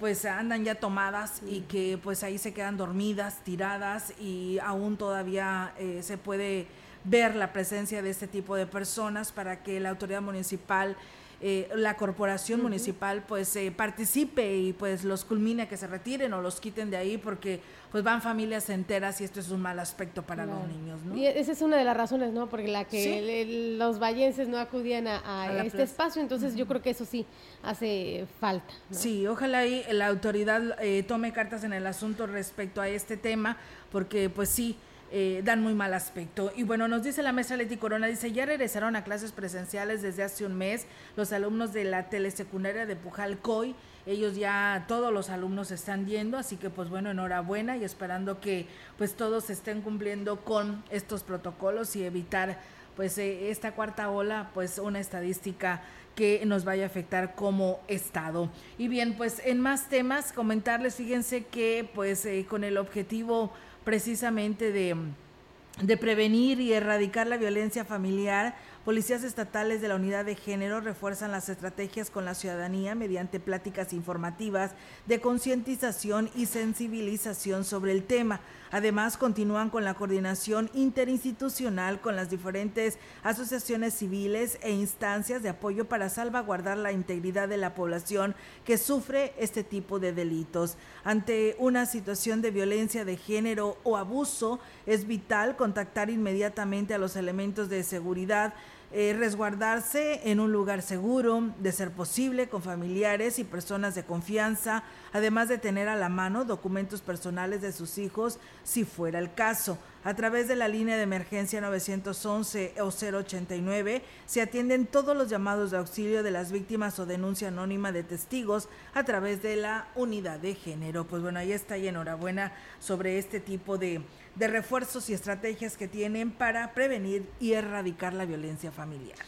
[0.00, 5.74] pues andan ya tomadas y que pues ahí se quedan dormidas, tiradas y aún todavía
[5.78, 6.68] eh, se puede
[7.04, 10.96] ver la presencia de este tipo de personas para que la autoridad municipal
[11.40, 16.40] eh, la corporación municipal pues eh, participe y pues los culmine que se retiren o
[16.40, 17.60] los quiten de ahí porque
[17.94, 21.16] pues van familias enteras y esto es un mal aspecto para los niños, ¿no?
[21.16, 22.48] Y esa es una de las razones, ¿no?
[22.48, 27.04] Porque la que los vallenses no acudían a, este espacio, entonces yo creo que eso
[27.04, 27.24] sí
[27.62, 28.74] hace falta.
[28.90, 33.58] Sí, ojalá ahí la autoridad eh, tome cartas en el asunto respecto a este tema,
[33.92, 34.76] porque pues sí,
[35.16, 36.50] eh, dan muy mal aspecto.
[36.56, 40.24] Y bueno, nos dice la mesa Leti Corona, dice, ya regresaron a clases presenciales desde
[40.24, 43.76] hace un mes los alumnos de la telesecundaria de Pujalcoy.
[44.06, 48.66] Ellos ya, todos los alumnos están yendo, así que pues bueno, enhorabuena y esperando que
[48.98, 52.58] pues todos estén cumpliendo con estos protocolos y evitar
[52.96, 55.82] pues eh, esta cuarta ola, pues una estadística
[56.16, 58.50] que nos vaya a afectar como Estado.
[58.78, 63.52] Y bien, pues en más temas, comentarles, fíjense que pues eh, con el objetivo
[63.84, 70.82] precisamente de, prevenir y erradicar la violencia familiar Policías estatales de la Unidad de Género
[70.82, 74.72] refuerzan las estrategias con la ciudadanía mediante pláticas informativas
[75.06, 78.40] de concientización y sensibilización sobre el tema.
[78.74, 85.84] Además, continúan con la coordinación interinstitucional con las diferentes asociaciones civiles e instancias de apoyo
[85.84, 90.76] para salvaguardar la integridad de la población que sufre este tipo de delitos.
[91.04, 97.14] Ante una situación de violencia de género o abuso, es vital contactar inmediatamente a los
[97.14, 98.54] elementos de seguridad
[98.96, 104.84] eh, resguardarse en un lugar seguro, de ser posible, con familiares y personas de confianza,
[105.12, 109.78] además de tener a la mano documentos personales de sus hijos si fuera el caso.
[110.04, 115.72] A través de la línea de emergencia 911 o 089 se atienden todos los llamados
[115.72, 120.38] de auxilio de las víctimas o denuncia anónima de testigos a través de la unidad
[120.38, 121.04] de género.
[121.04, 124.02] Pues bueno, ahí está y enhorabuena sobre este tipo de
[124.36, 129.18] de refuerzos y estrategias que tienen para prevenir y erradicar la violencia familiar.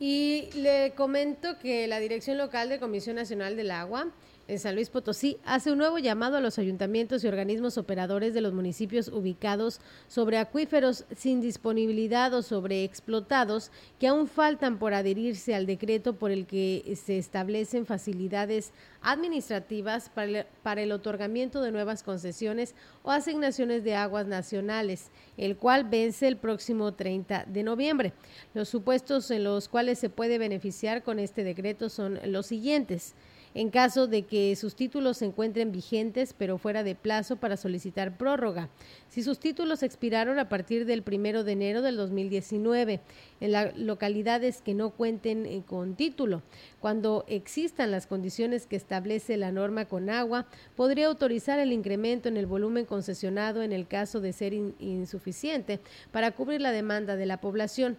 [0.00, 4.06] Y le comento que la Dirección Local de Comisión Nacional del Agua
[4.48, 8.40] en San Luis Potosí hace un nuevo llamado a los ayuntamientos y organismos operadores de
[8.40, 9.78] los municipios ubicados
[10.08, 13.70] sobre acuíferos sin disponibilidad o sobre explotados
[14.00, 18.72] que aún faltan por adherirse al decreto por el que se establecen facilidades
[19.02, 25.58] administrativas para el, para el otorgamiento de nuevas concesiones o asignaciones de aguas nacionales, el
[25.58, 28.14] cual vence el próximo 30 de noviembre.
[28.54, 33.14] Los supuestos en los cuales se puede beneficiar con este decreto son los siguientes
[33.54, 38.16] en caso de que sus títulos se encuentren vigentes pero fuera de plazo para solicitar
[38.16, 38.68] prórroga.
[39.08, 43.00] Si sus títulos expiraron a partir del primero de enero del 2019
[43.40, 46.42] en las localidades que no cuenten eh, con título,
[46.80, 50.46] cuando existan las condiciones que establece la norma con agua,
[50.76, 55.80] podría autorizar el incremento en el volumen concesionado en el caso de ser insuficiente
[56.12, 57.96] para cubrir la demanda de la población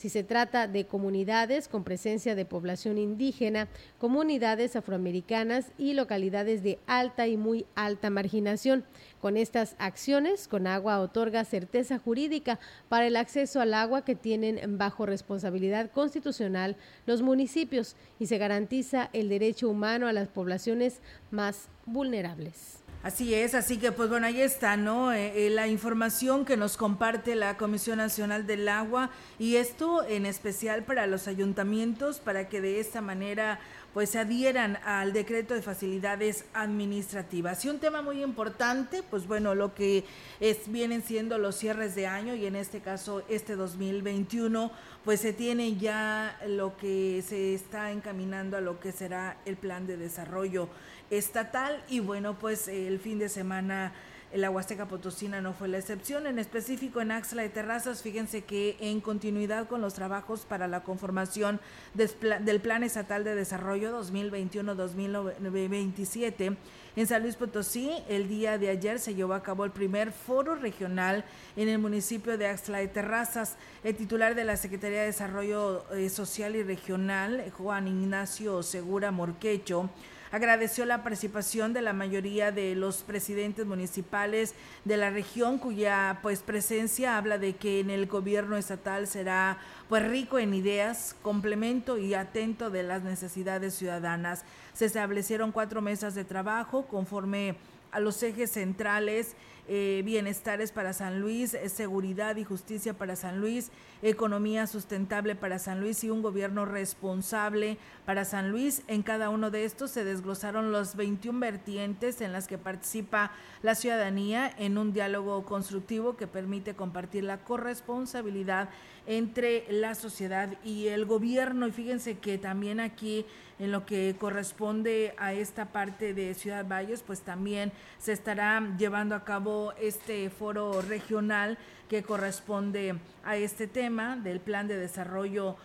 [0.00, 6.78] si se trata de comunidades con presencia de población indígena, comunidades afroamericanas y localidades de
[6.86, 8.82] alta y muy alta marginación.
[9.20, 15.04] Con estas acciones, Conagua otorga certeza jurídica para el acceso al agua que tienen bajo
[15.04, 22.79] responsabilidad constitucional los municipios y se garantiza el derecho humano a las poblaciones más vulnerables.
[23.02, 25.10] Así es, así que pues bueno, ahí está, ¿no?
[25.10, 30.26] Eh, eh, la información que nos comparte la Comisión Nacional del Agua y esto en
[30.26, 33.58] especial para los ayuntamientos, para que de esta manera
[33.94, 37.64] pues se adhieran al decreto de facilidades administrativas.
[37.64, 40.04] Y un tema muy importante, pues bueno, lo que
[40.38, 44.70] es, vienen siendo los cierres de año y en este caso este 2021,
[45.06, 49.86] pues se tiene ya lo que se está encaminando a lo que será el plan
[49.86, 50.68] de desarrollo
[51.10, 53.92] estatal y bueno, pues el fin de semana
[54.32, 58.76] la Huasteca Potosina no fue la excepción, en específico en Axla de Terrazas, fíjense que
[58.78, 61.58] en continuidad con los trabajos para la conformación
[61.94, 66.56] del Plan Estatal de Desarrollo 2021-2027,
[66.96, 70.56] en San Luis Potosí, el día de ayer se llevó a cabo el primer foro
[70.56, 71.24] regional
[71.56, 73.56] en el municipio de Axla de Terrazas.
[73.84, 79.88] El titular de la Secretaría de Desarrollo eh, Social y Regional, Juan Ignacio Segura Morquecho,
[80.32, 84.54] Agradeció la participación de la mayoría de los presidentes municipales
[84.84, 89.58] de la región cuya pues presencia habla de que en el gobierno estatal será
[89.88, 94.44] pues rico en ideas, complemento y atento de las necesidades ciudadanas.
[94.72, 97.56] Se establecieron cuatro mesas de trabajo conforme
[97.90, 99.34] a los ejes centrales
[99.72, 103.70] eh, bienestares para San Luis, eh, seguridad y justicia para San Luis,
[104.02, 108.82] economía sustentable para San Luis y un gobierno responsable para San Luis.
[108.88, 113.30] En cada uno de estos se desglosaron los 21 vertientes en las que participa
[113.62, 118.70] la ciudadanía en un diálogo constructivo que permite compartir la corresponsabilidad
[119.06, 121.68] entre la sociedad y el gobierno.
[121.68, 123.24] Y fíjense que también aquí
[123.60, 129.14] en lo que corresponde a esta parte de Ciudad Valles, pues también se estará llevando
[129.14, 131.58] a cabo este foro regional
[131.88, 135.56] que corresponde a este tema del plan de desarrollo.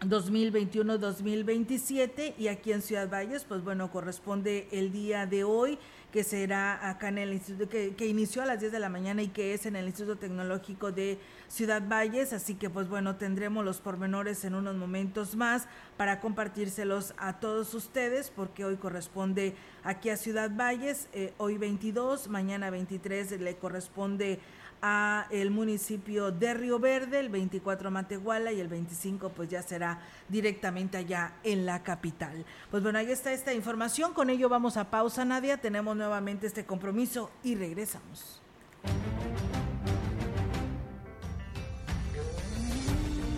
[0.00, 5.78] 2021-2027 eh, y aquí en Ciudad Valles, pues bueno, corresponde el día de hoy
[6.16, 9.20] que será acá en el instituto, que, que, inició a las 10 de la mañana
[9.20, 13.66] y que es en el Instituto Tecnológico de Ciudad Valles, así que pues bueno, tendremos
[13.66, 20.08] los pormenores en unos momentos más para compartírselos a todos ustedes, porque hoy corresponde aquí
[20.08, 24.40] a Ciudad Valles, eh, hoy 22, mañana 23 le corresponde
[24.88, 29.60] a el municipio de Río Verde, el 24 a Matehuala y el 25 pues ya
[29.60, 32.44] será directamente allá en la capital.
[32.70, 36.64] Pues bueno, ahí está esta información, con ello vamos a pausa Nadia, tenemos nuevamente este
[36.64, 38.40] compromiso y regresamos.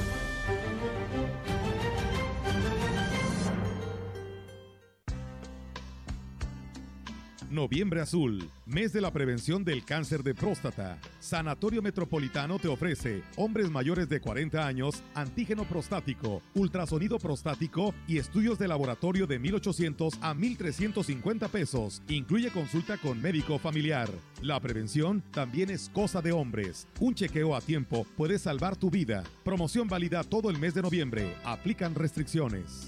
[7.51, 10.97] Noviembre Azul, mes de la prevención del cáncer de próstata.
[11.19, 18.57] Sanatorio Metropolitano te ofrece hombres mayores de 40 años, antígeno prostático, ultrasonido prostático y estudios
[18.57, 22.01] de laboratorio de 1.800 a 1.350 pesos.
[22.07, 24.07] Incluye consulta con médico familiar.
[24.41, 26.87] La prevención también es cosa de hombres.
[27.01, 29.23] Un chequeo a tiempo puede salvar tu vida.
[29.43, 31.35] Promoción válida todo el mes de noviembre.
[31.43, 32.87] Aplican restricciones.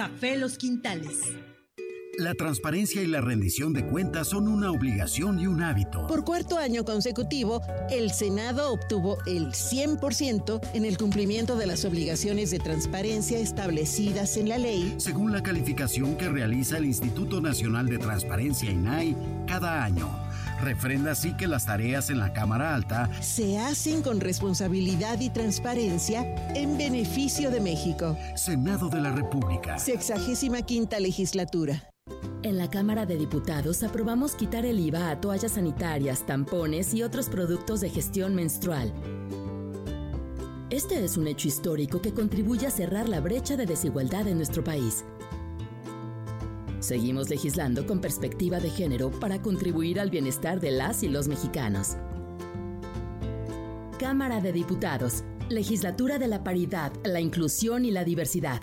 [0.01, 1.19] Café Los Quintales.
[2.17, 6.07] La transparencia y la rendición de cuentas son una obligación y un hábito.
[6.07, 12.49] Por cuarto año consecutivo, el Senado obtuvo el 100% en el cumplimiento de las obligaciones
[12.49, 14.95] de transparencia establecidas en la ley.
[14.97, 20.09] Según la calificación que realiza el Instituto Nacional de Transparencia INAI cada año.
[20.61, 26.21] Refrenda así que las tareas en la Cámara Alta se hacen con responsabilidad y transparencia
[26.55, 28.15] en beneficio de México.
[28.35, 29.79] Senado de la República.
[29.79, 31.89] Sexagésima quinta legislatura.
[32.43, 37.29] En la Cámara de Diputados aprobamos quitar el IVA a toallas sanitarias, tampones y otros
[37.29, 38.93] productos de gestión menstrual.
[40.69, 44.63] Este es un hecho histórico que contribuye a cerrar la brecha de desigualdad en nuestro
[44.63, 45.03] país.
[46.81, 51.95] Seguimos legislando con perspectiva de género para contribuir al bienestar de las y los mexicanos.
[53.99, 58.61] Cámara de Diputados, Legislatura de la Paridad, la Inclusión y la Diversidad.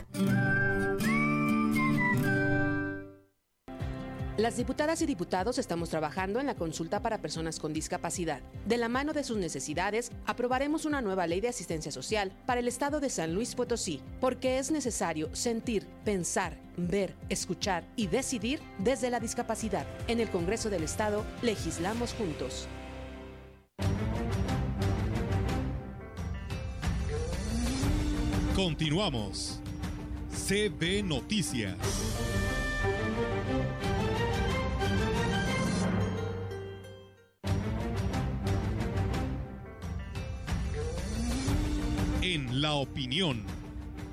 [4.38, 8.40] Las diputadas y diputados estamos trabajando en la consulta para personas con discapacidad.
[8.66, 12.68] De la mano de sus necesidades, aprobaremos una nueva ley de asistencia social para el
[12.68, 19.10] estado de San Luis Potosí, porque es necesario sentir, pensar, ver, escuchar y decidir desde
[19.10, 19.84] la discapacidad.
[20.06, 22.68] En el Congreso del Estado, legislamos juntos.
[28.54, 29.58] Continuamos.
[30.30, 31.74] CB Noticias.
[42.60, 43.44] La opinión,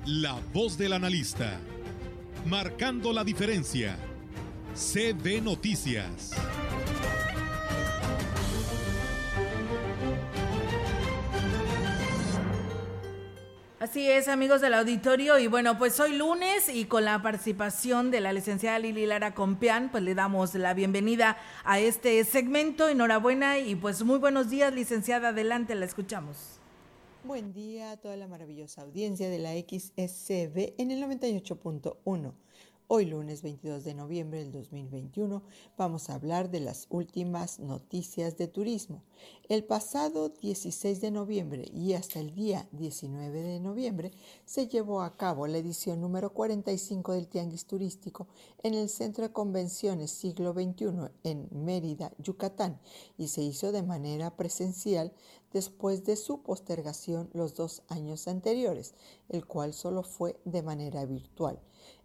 [0.04, 1.58] la voz del analista,
[2.44, 3.96] marcando la diferencia.
[4.72, 6.30] CB Noticias.
[13.80, 18.20] Así es, amigos del auditorio, y bueno, pues hoy lunes y con la participación de
[18.20, 22.88] la licenciada Lili Lara Compián, pues le damos la bienvenida a este segmento.
[22.88, 26.55] Enhorabuena y pues muy buenos días, licenciada, adelante, la escuchamos.
[27.26, 32.32] Buen día a toda la maravillosa audiencia de la XSCB en el 98.1.
[32.86, 35.42] Hoy lunes 22 de noviembre del 2021
[35.76, 39.02] vamos a hablar de las últimas noticias de turismo.
[39.48, 44.12] El pasado 16 de noviembre y hasta el día 19 de noviembre
[44.44, 48.28] se llevó a cabo la edición número 45 del Tianguis Turístico
[48.62, 52.78] en el Centro de Convenciones Siglo XXI en Mérida, Yucatán,
[53.18, 55.12] y se hizo de manera presencial
[55.56, 58.92] después de su postergación los dos años anteriores,
[59.30, 61.58] el cual solo fue de manera virtual.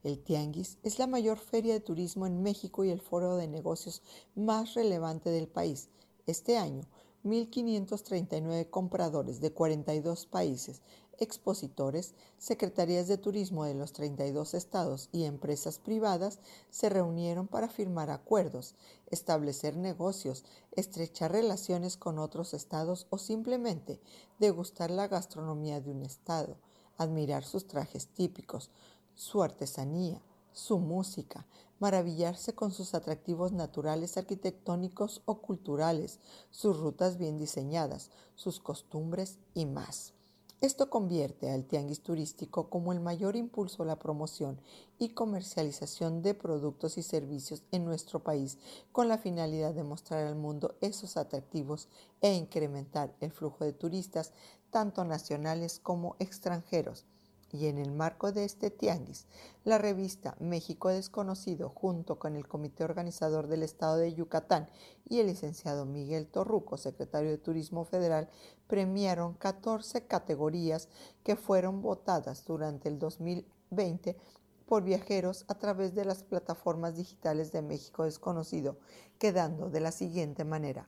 [0.04, 4.04] El Tianguis es la mayor feria de turismo en México y el foro de negocios
[4.36, 5.90] más relevante del país.
[6.28, 6.84] Este año
[7.24, 10.82] 1.539 compradores de 42 países,
[11.20, 16.40] expositores, secretarías de turismo de los 32 estados y empresas privadas
[16.72, 18.74] se reunieron para firmar acuerdos,
[19.12, 24.02] establecer negocios, estrechar relaciones con otros estados o simplemente
[24.40, 26.58] degustar la gastronomía de un estado,
[26.98, 28.72] admirar sus trajes típicos,
[29.14, 30.24] su artesanía,
[30.54, 31.46] su música,
[31.80, 36.20] maravillarse con sus atractivos naturales, arquitectónicos o culturales,
[36.52, 40.14] sus rutas bien diseñadas, sus costumbres y más.
[40.62, 44.62] Esto convierte al tianguis turístico como el mayor impulso a la promoción
[45.00, 48.60] y comercialización de productos y servicios en nuestro país
[48.92, 51.88] con la finalidad de mostrar al mundo esos atractivos
[52.22, 54.34] e incrementar el flujo de turistas
[54.70, 57.06] tanto nacionales como extranjeros
[57.54, 59.28] y en el marco de este tianguis,
[59.64, 64.70] la revista México Desconocido, junto con el comité organizador del estado de Yucatán
[65.10, 68.30] y el licenciado Miguel Torruco, secretario de Turismo Federal,
[68.68, 70.88] premiaron 14 categorías
[71.24, 74.18] que fueron votadas durante el 2020
[74.66, 78.78] por viajeros a través de las plataformas digitales de México Desconocido,
[79.20, 80.88] quedando de la siguiente manera.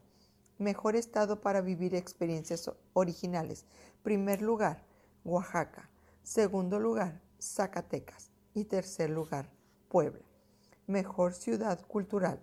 [0.58, 3.66] Mejor estado para vivir experiencias originales.
[4.02, 4.86] Primer lugar,
[5.26, 5.90] Oaxaca.
[6.24, 8.32] Segundo lugar, Zacatecas.
[8.54, 9.50] Y tercer lugar,
[9.90, 10.24] Puebla.
[10.88, 12.40] Mejor ciudad cultural.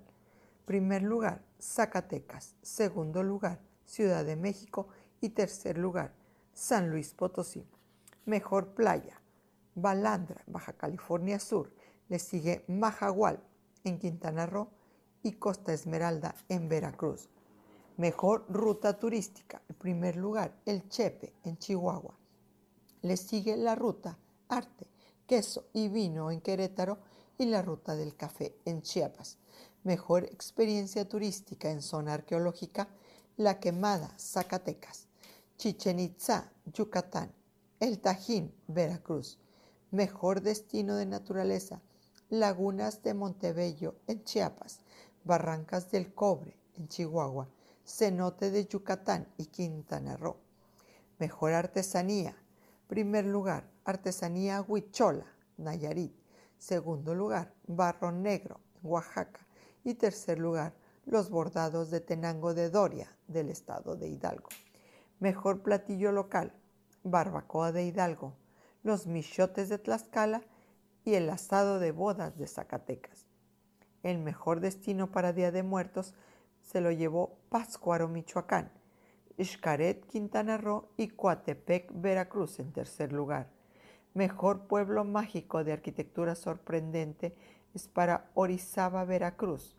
[0.67, 2.55] Primer lugar, Zacatecas.
[2.61, 4.89] Segundo lugar, Ciudad de México.
[5.23, 6.13] Y tercer lugar,
[6.53, 7.67] San Luis Potosí.
[8.27, 9.19] Mejor playa.
[9.75, 11.73] Balandra, Baja California Sur.
[12.11, 13.43] Le sigue Majagual,
[13.85, 14.69] en Quintana Roo.
[15.23, 17.31] Y Costa Esmeralda, en Veracruz.
[17.97, 19.63] Mejor ruta turística.
[19.71, 22.20] En primer lugar, El Chepe, en Chihuahua.
[23.03, 24.19] Le sigue la ruta
[24.51, 24.87] arte,
[25.27, 26.99] queso y vino en Querétaro
[27.39, 29.39] y la ruta del café en Chiapas.
[29.85, 32.89] Mejor experiencia turística en zona arqueológica,
[33.37, 35.07] La Quemada, Zacatecas.
[35.57, 37.33] Chichen Itza, Yucatán.
[37.79, 39.39] El Tajín, Veracruz.
[39.91, 41.81] Mejor destino de naturaleza,
[42.29, 44.81] Lagunas de Montebello en Chiapas.
[45.25, 47.49] Barrancas del Cobre en Chihuahua.
[47.87, 50.37] Cenote de Yucatán y Quintana Roo.
[51.19, 52.37] Mejor artesanía,
[52.91, 55.25] Primer lugar, artesanía huichola,
[55.59, 56.13] Nayarit.
[56.59, 59.47] Segundo lugar, barro negro, Oaxaca.
[59.85, 60.75] Y tercer lugar,
[61.07, 64.49] los bordados de Tenango de Doria, del estado de Hidalgo.
[65.21, 66.53] Mejor platillo local,
[67.05, 68.35] barbacoa de Hidalgo,
[68.83, 70.43] los michotes de Tlaxcala
[71.05, 73.29] y el asado de bodas de Zacatecas.
[74.03, 76.13] El mejor destino para Día de Muertos
[76.61, 78.80] se lo llevó Páscuaro, Michoacán
[79.43, 83.49] Xcaret, Quintana Roo y Coatepec, Veracruz en tercer lugar.
[84.13, 87.35] Mejor pueblo mágico de arquitectura sorprendente
[87.73, 89.77] es para Orizaba, Veracruz.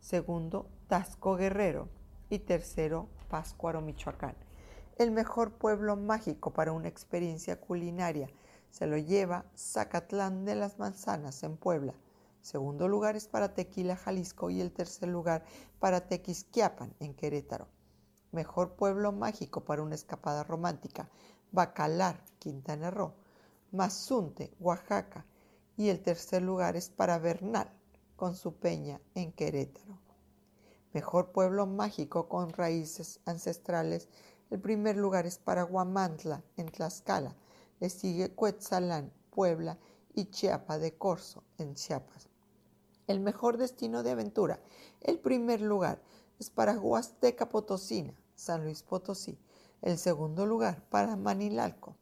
[0.00, 1.88] Segundo, Tasco Guerrero.
[2.28, 4.34] Y tercero, Páscuaro, Michoacán.
[4.98, 8.28] El mejor pueblo mágico para una experiencia culinaria
[8.70, 11.94] se lo lleva Zacatlán de las Manzanas en Puebla.
[12.40, 15.44] Segundo lugar es para Tequila, Jalisco y el tercer lugar
[15.78, 17.68] para Tequisquiapan en Querétaro.
[18.32, 21.08] Mejor pueblo mágico para una escapada romántica,
[21.52, 23.14] Bacalar, Quintana Roo,
[23.72, 25.24] Mazunte, Oaxaca,
[25.76, 27.70] y el tercer lugar es para Bernal,
[28.16, 29.98] con su peña en Querétaro.
[30.92, 34.08] Mejor pueblo mágico con raíces ancestrales,
[34.50, 37.36] el primer lugar es para Guamantla, en Tlaxcala,
[37.80, 39.78] le sigue Cuetzalán, Puebla
[40.14, 42.28] y Chiapa de Corzo, en Chiapas.
[43.06, 44.58] El mejor destino de aventura,
[45.02, 46.00] el primer lugar
[46.54, 49.38] para Huasteca Potosina, San Luis Potosí.
[49.82, 51.96] El segundo lugar para Manilalco,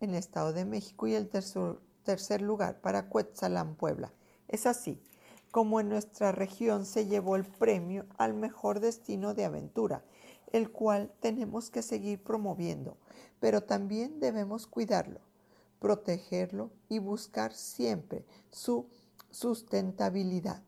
[0.00, 1.06] en el Estado de México.
[1.06, 4.12] Y el tercer, tercer lugar para Cuetzalán, Puebla.
[4.48, 5.02] Es así
[5.50, 10.04] como en nuestra región se llevó el premio al mejor destino de aventura,
[10.52, 12.96] el cual tenemos que seguir promoviendo,
[13.40, 15.20] pero también debemos cuidarlo,
[15.80, 18.88] protegerlo y buscar siempre su
[19.30, 20.62] sustentabilidad.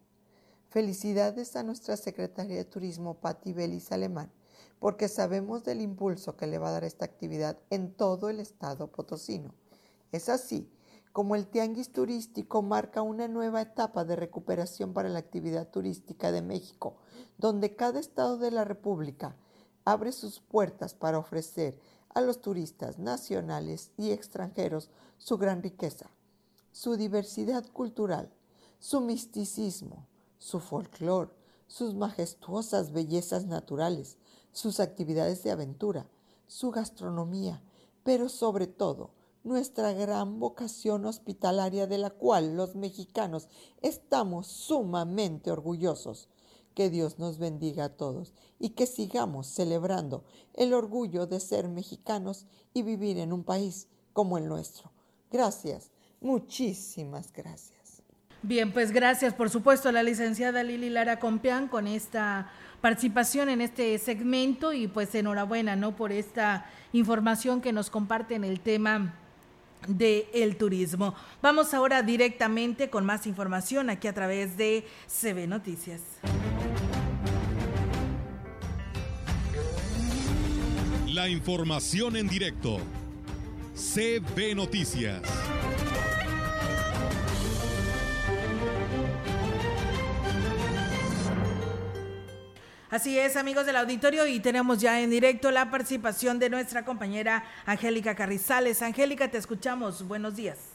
[0.72, 4.32] Felicidades a nuestra secretaria de Turismo, Patti Belis Alemán,
[4.78, 8.90] porque sabemos del impulso que le va a dar esta actividad en todo el estado
[8.90, 9.52] potosino.
[10.12, 10.72] Es así
[11.12, 16.40] como el tianguis turístico marca una nueva etapa de recuperación para la actividad turística de
[16.40, 16.96] México,
[17.36, 19.36] donde cada estado de la República
[19.84, 21.78] abre sus puertas para ofrecer
[22.14, 26.08] a los turistas nacionales y extranjeros su gran riqueza,
[26.70, 28.32] su diversidad cultural,
[28.78, 30.06] su misticismo,
[30.42, 31.30] su folclore,
[31.68, 34.18] sus majestuosas bellezas naturales,
[34.50, 36.08] sus actividades de aventura,
[36.48, 37.62] su gastronomía,
[38.02, 39.10] pero sobre todo
[39.44, 43.46] nuestra gran vocación hospitalaria de la cual los mexicanos
[43.82, 46.28] estamos sumamente orgullosos.
[46.74, 50.24] Que Dios nos bendiga a todos y que sigamos celebrando
[50.54, 54.90] el orgullo de ser mexicanos y vivir en un país como el nuestro.
[55.30, 55.90] Gracias,
[56.20, 57.81] muchísimas gracias.
[58.44, 63.60] Bien, pues gracias por supuesto a la licenciada Lili Lara Compeán con esta participación en
[63.60, 65.94] este segmento y pues enhorabuena, ¿no?
[65.94, 69.14] Por esta información que nos comparte en el tema
[69.86, 71.14] del el turismo.
[71.40, 76.00] Vamos ahora directamente con más información aquí a través de CB Noticias.
[81.06, 82.78] La información en directo.
[83.74, 85.22] CB Noticias.
[92.92, 97.42] Así es, amigos del auditorio, y tenemos ya en directo la participación de nuestra compañera
[97.64, 98.82] Angélica Carrizales.
[98.82, 100.06] Angélica, te escuchamos.
[100.06, 100.71] Buenos días.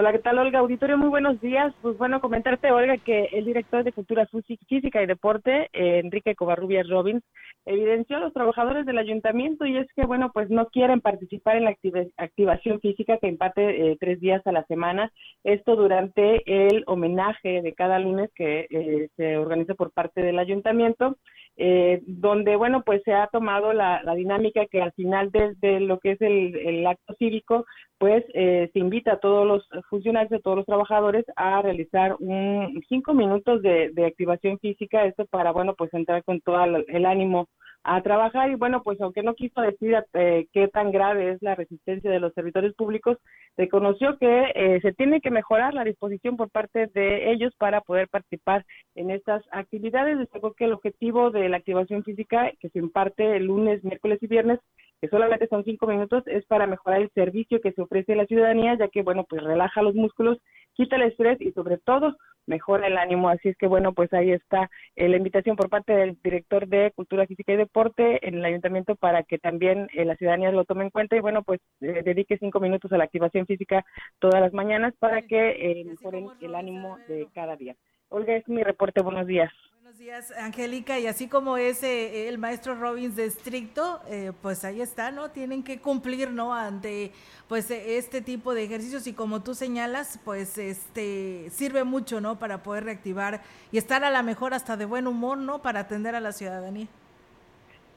[0.00, 0.60] Hola, ¿qué tal, Olga?
[0.60, 1.74] Auditorio, muy buenos días.
[1.82, 4.28] Pues bueno, comentarte, Olga, que el director de Cultura
[4.68, 7.24] Física y Deporte, eh, Enrique Covarrubias Robbins,
[7.66, 11.64] evidenció a los trabajadores del ayuntamiento y es que, bueno, pues no quieren participar en
[11.64, 11.74] la
[12.16, 15.10] activación física que imparte eh, tres días a la semana.
[15.42, 21.16] Esto durante el homenaje de cada lunes que eh, se organiza por parte del ayuntamiento.
[21.60, 26.12] Eh, donde, bueno, pues se ha tomado la, dinámica que al final de, lo que
[26.12, 27.66] es el, acto cívico,
[27.98, 32.80] pues eh, se invita a todos los funcionarios, a todos los trabajadores a realizar un
[32.88, 37.48] cinco minutos de, de activación física, esto para, bueno, pues entrar con todo el ánimo
[37.84, 41.54] a trabajar y bueno, pues aunque no quiso decir eh, qué tan grave es la
[41.54, 43.18] resistencia de los servidores públicos,
[43.56, 48.08] reconoció que eh, se tiene que mejorar la disposición por parte de ellos para poder
[48.08, 48.64] participar
[48.94, 50.18] en estas actividades.
[50.18, 54.26] Destacó que el objetivo de la activación física que se imparte el lunes, miércoles y
[54.26, 54.60] viernes,
[55.00, 58.26] que solamente son cinco minutos, es para mejorar el servicio que se ofrece a la
[58.26, 60.38] ciudadanía, ya que bueno, pues relaja los músculos,
[60.74, 63.28] quita el estrés y sobre todo mejora el ánimo.
[63.28, 66.92] Así es que bueno, pues ahí está eh, la invitación por parte del director de
[66.96, 70.84] Cultura Física y Deporte en el ayuntamiento para que también eh, la ciudadanía lo tome
[70.84, 73.84] en cuenta y bueno, pues eh, dedique cinco minutos a la activación física
[74.18, 77.76] todas las mañanas para que mejoren el ánimo de cada día.
[78.08, 79.02] Olga, es mi reporte.
[79.02, 79.52] Buenos días.
[79.98, 80.96] Días, Angélica.
[81.00, 85.32] Y así como es el maestro Robbins de estricto, eh, pues ahí está, ¿no?
[85.32, 86.54] Tienen que cumplir, ¿no?
[86.54, 87.10] Ante
[87.48, 92.38] pues este tipo de ejercicios y como tú señalas, pues este sirve mucho, ¿no?
[92.38, 93.42] Para poder reactivar
[93.72, 95.62] y estar a la mejor hasta de buen humor, ¿no?
[95.62, 96.86] Para atender a la ciudadanía.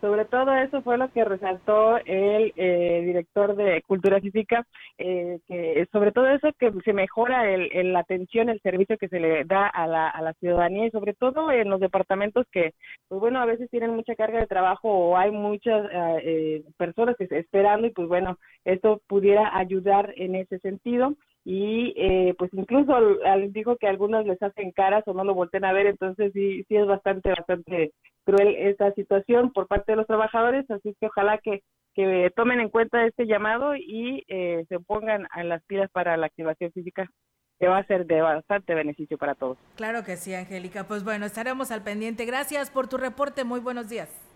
[0.01, 4.65] Sobre todo eso fue lo que resaltó el eh, director de Cultura Física,
[4.97, 9.19] eh, que sobre todo eso que se mejora el, la atención, el servicio que se
[9.19, 12.73] le da a la, a la ciudadanía y sobre todo en los departamentos que,
[13.07, 15.87] pues bueno, a veces tienen mucha carga de trabajo o hay muchas
[16.23, 21.13] eh, personas que esperando y pues bueno, esto pudiera ayudar en ese sentido.
[21.43, 22.93] Y eh, pues incluso
[23.49, 26.75] dijo que algunos les hacen caras o no lo volten a ver, entonces sí, sí
[26.75, 27.93] es bastante, bastante
[28.25, 31.61] cruel esta situación por parte de los trabajadores, así que ojalá que,
[31.93, 36.27] que tomen en cuenta este llamado y eh, se pongan a las pilas para la
[36.27, 37.07] activación física
[37.59, 39.57] que va a ser de bastante beneficio para todos.
[39.75, 40.87] Claro que sí, Angélica.
[40.87, 42.25] Pues bueno, estaremos al pendiente.
[42.25, 43.43] Gracias por tu reporte.
[43.43, 44.30] Muy buenos días.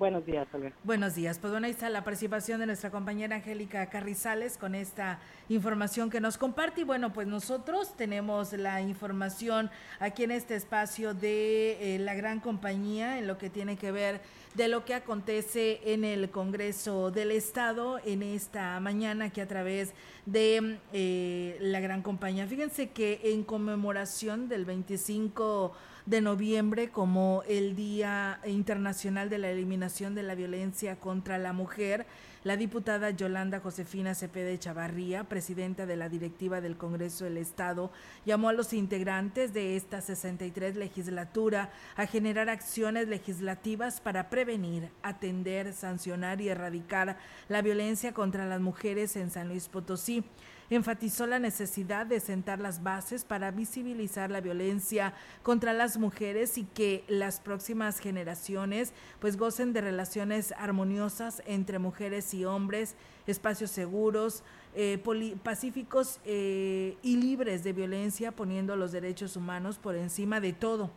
[0.00, 0.72] Buenos días, Olga.
[0.82, 1.38] Buenos días.
[1.38, 5.18] Pues bueno, ahí está la participación de nuestra compañera Angélica Carrizales con esta
[5.50, 6.80] información que nos comparte.
[6.80, 12.40] Y bueno, pues nosotros tenemos la información aquí en este espacio de eh, la gran
[12.40, 14.22] compañía en lo que tiene que ver
[14.54, 19.92] de lo que acontece en el Congreso del Estado en esta mañana que a través
[20.24, 22.46] de eh, la gran compañía.
[22.46, 25.74] Fíjense que en conmemoración del 25
[26.10, 32.04] de noviembre como el Día Internacional de la Eliminación de la Violencia contra la Mujer,
[32.42, 37.92] la diputada Yolanda Josefina Cepeda Chavarría, presidenta de la directiva del Congreso del Estado,
[38.26, 45.72] llamó a los integrantes de esta 63 legislatura a generar acciones legislativas para prevenir, atender,
[45.72, 50.24] sancionar y erradicar la violencia contra las mujeres en San Luis Potosí
[50.70, 56.64] enfatizó la necesidad de sentar las bases para visibilizar la violencia contra las mujeres y
[56.64, 62.94] que las próximas generaciones pues gocen de relaciones armoniosas entre mujeres y hombres,
[63.26, 64.42] espacios seguros,
[64.74, 65.02] eh,
[65.42, 70.90] pacíficos eh, y libres de violencia, poniendo los derechos humanos por encima de todo.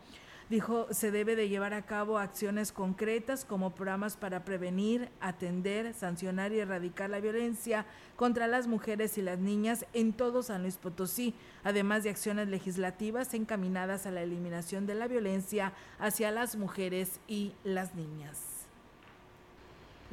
[0.53, 6.53] Dijo, se debe de llevar a cabo acciones concretas como programas para prevenir, atender, sancionar
[6.53, 11.33] y erradicar la violencia contra las mujeres y las niñas en todo San Luis Potosí,
[11.63, 17.53] además de acciones legislativas encaminadas a la eliminación de la violencia hacia las mujeres y
[17.63, 18.52] las niñas.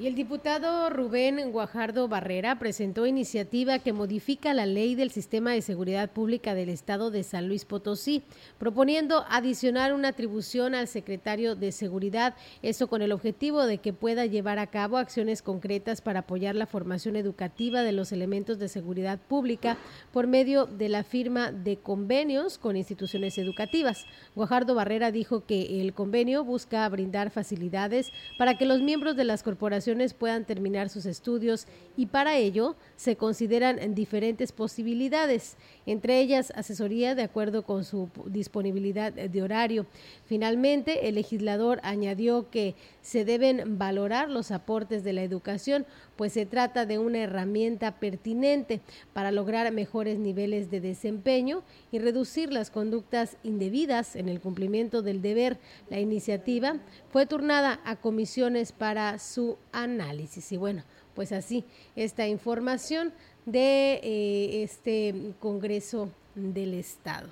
[0.01, 5.61] Y el diputado Rubén Guajardo Barrera presentó iniciativa que modifica la ley del Sistema de
[5.61, 8.23] Seguridad Pública del Estado de San Luis Potosí,
[8.57, 14.25] proponiendo adicionar una atribución al secretario de Seguridad, eso con el objetivo de que pueda
[14.25, 19.19] llevar a cabo acciones concretas para apoyar la formación educativa de los elementos de seguridad
[19.19, 19.77] pública
[20.15, 24.07] por medio de la firma de convenios con instituciones educativas.
[24.35, 29.43] Guajardo Barrera dijo que el convenio busca brindar facilidades para que los miembros de las
[29.43, 31.67] corporaciones puedan terminar sus estudios
[31.97, 39.13] y para ello se consideran diferentes posibilidades, entre ellas asesoría de acuerdo con su disponibilidad
[39.13, 39.87] de horario.
[40.27, 46.47] Finalmente, el legislador añadió que se deben valorar los aportes de la educación, pues se
[46.47, 48.81] trata de una herramienta pertinente
[49.13, 55.23] para lograr mejores niveles de desempeño y reducir las conductas indebidas en el cumplimiento del
[55.23, 55.59] deber.
[55.89, 56.77] La iniciativa
[57.11, 60.53] fue turnada a comisiones para su análisis.
[60.53, 61.65] Y bueno, pues así,
[61.97, 63.13] esta información
[63.47, 67.29] de eh, este Congreso del Estado.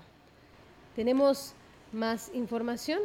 [0.97, 1.55] Tenemos
[1.93, 3.01] más información.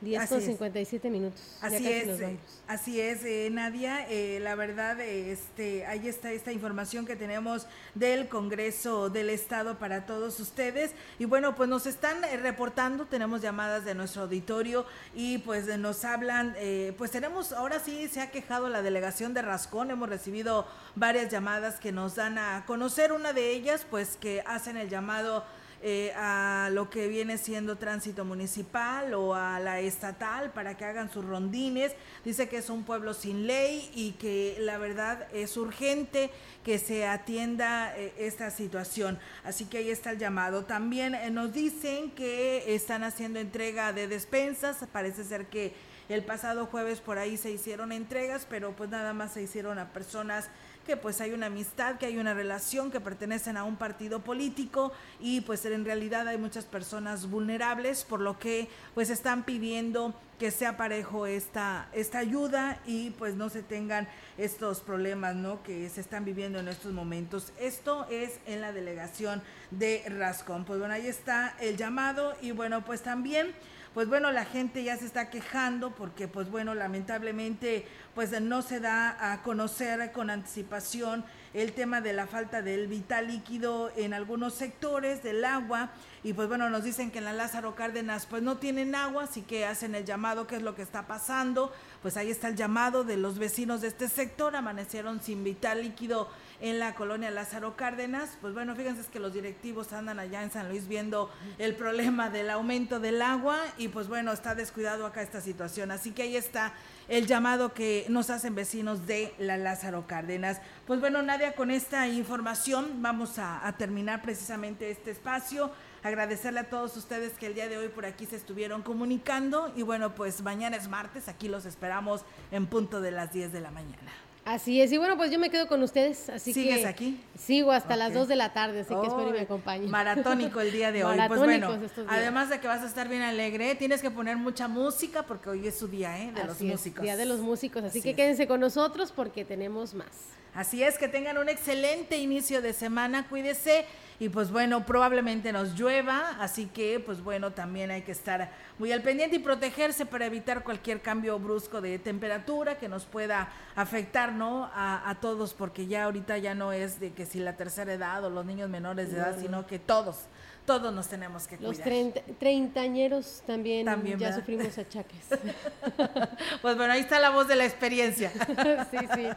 [0.00, 1.40] 10 con 57 minutos.
[1.60, 2.20] Así es,
[2.68, 4.06] así es, eh, Nadia.
[4.08, 10.04] Eh, la verdad, este, ahí está esta información que tenemos del Congreso del Estado para
[10.06, 10.92] todos ustedes.
[11.18, 14.84] Y bueno, pues nos están eh, reportando, tenemos llamadas de nuestro auditorio
[15.14, 16.54] y pues nos hablan,
[16.96, 21.80] pues tenemos, ahora sí se ha quejado la delegación de Rascón, hemos recibido varias llamadas
[21.80, 25.44] que nos dan a conocer, una de ellas pues que hacen el llamado
[25.82, 31.12] eh, a lo que viene siendo tránsito municipal o a la estatal para que hagan
[31.12, 31.92] sus rondines.
[32.24, 36.30] Dice que es un pueblo sin ley y que la verdad es urgente
[36.64, 39.18] que se atienda eh, esta situación.
[39.44, 40.64] Así que ahí está el llamado.
[40.64, 44.78] También eh, nos dicen que están haciendo entrega de despensas.
[44.90, 45.74] Parece ser que
[46.08, 49.92] el pasado jueves por ahí se hicieron entregas, pero pues nada más se hicieron a
[49.92, 50.48] personas
[50.86, 54.92] que pues hay una amistad, que hay una relación, que pertenecen a un partido político
[55.20, 60.50] y pues en realidad hay muchas personas vulnerables, por lo que pues están pidiendo que
[60.50, 64.06] sea parejo esta, esta ayuda y pues no se tengan
[64.36, 65.62] estos problemas ¿no?
[65.62, 67.52] que se están viviendo en estos momentos.
[67.58, 70.64] Esto es en la delegación de Rascón.
[70.64, 73.54] Pues bueno, ahí está el llamado y bueno, pues también
[73.96, 78.78] pues bueno, la gente ya se está quejando porque pues bueno, lamentablemente pues no se
[78.78, 81.24] da a conocer con anticipación
[81.54, 85.92] el tema de la falta del vital líquido en algunos sectores del agua.
[86.22, 89.40] Y pues bueno, nos dicen que en la Lázaro Cárdenas pues no tienen agua, así
[89.40, 91.72] que hacen el llamado, qué es lo que está pasando,
[92.02, 96.28] pues ahí está el llamado de los vecinos de este sector, amanecieron sin vital líquido
[96.60, 98.36] en la colonia Lázaro Cárdenas.
[98.40, 102.50] Pues bueno, fíjense que los directivos andan allá en San Luis viendo el problema del
[102.50, 105.90] aumento del agua y pues bueno, está descuidado acá esta situación.
[105.90, 106.72] Así que ahí está
[107.08, 110.60] el llamado que nos hacen vecinos de la Lázaro Cárdenas.
[110.86, 115.70] Pues bueno, Nadia, con esta información vamos a, a terminar precisamente este espacio
[116.02, 119.82] agradecerle a todos ustedes que el día de hoy por aquí se estuvieron comunicando y
[119.82, 123.70] bueno, pues mañana es martes, aquí los esperamos en punto de las 10 de la
[123.70, 124.25] mañana.
[124.46, 127.20] Así es, y bueno, pues yo me quedo con ustedes, así ¿Sigues aquí?
[127.36, 129.90] Sigo hasta las 2 de la tarde, así que espero y me acompañen.
[129.90, 131.18] Maratónico el día de hoy.
[131.26, 131.76] pues bueno,
[132.06, 135.66] además de que vas a estar bien alegre, tienes que poner mucha música porque hoy
[135.66, 136.30] es su día, ¿eh?
[136.30, 137.02] De los músicos.
[137.02, 140.06] Día de los músicos, así, que quédense con nosotros porque tenemos más.
[140.54, 143.84] Así es, que tengan un excelente inicio de semana, cuídese
[144.18, 148.92] y pues bueno, probablemente nos llueva, así que pues bueno, también hay que estar muy
[148.92, 154.32] al pendiente y protegerse para evitar cualquier cambio brusco de temperatura que nos pueda afectar,
[154.32, 154.70] ¿no?
[154.74, 158.30] A, todos, porque ya ahorita ya no es de que si la tercera edad o
[158.30, 160.26] los niños menores de edad, sino que todos
[160.66, 161.76] todos nos tenemos que cuidar.
[161.76, 165.24] Los treintañeros también, también ya sufrimos achaques.
[166.60, 168.30] pues bueno, ahí está la voz de la experiencia.
[168.90, 169.28] sí, sí.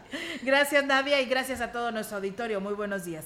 [0.41, 2.59] Gracias Nadia y gracias a todo nuestro auditorio.
[2.59, 3.25] Muy buenos días.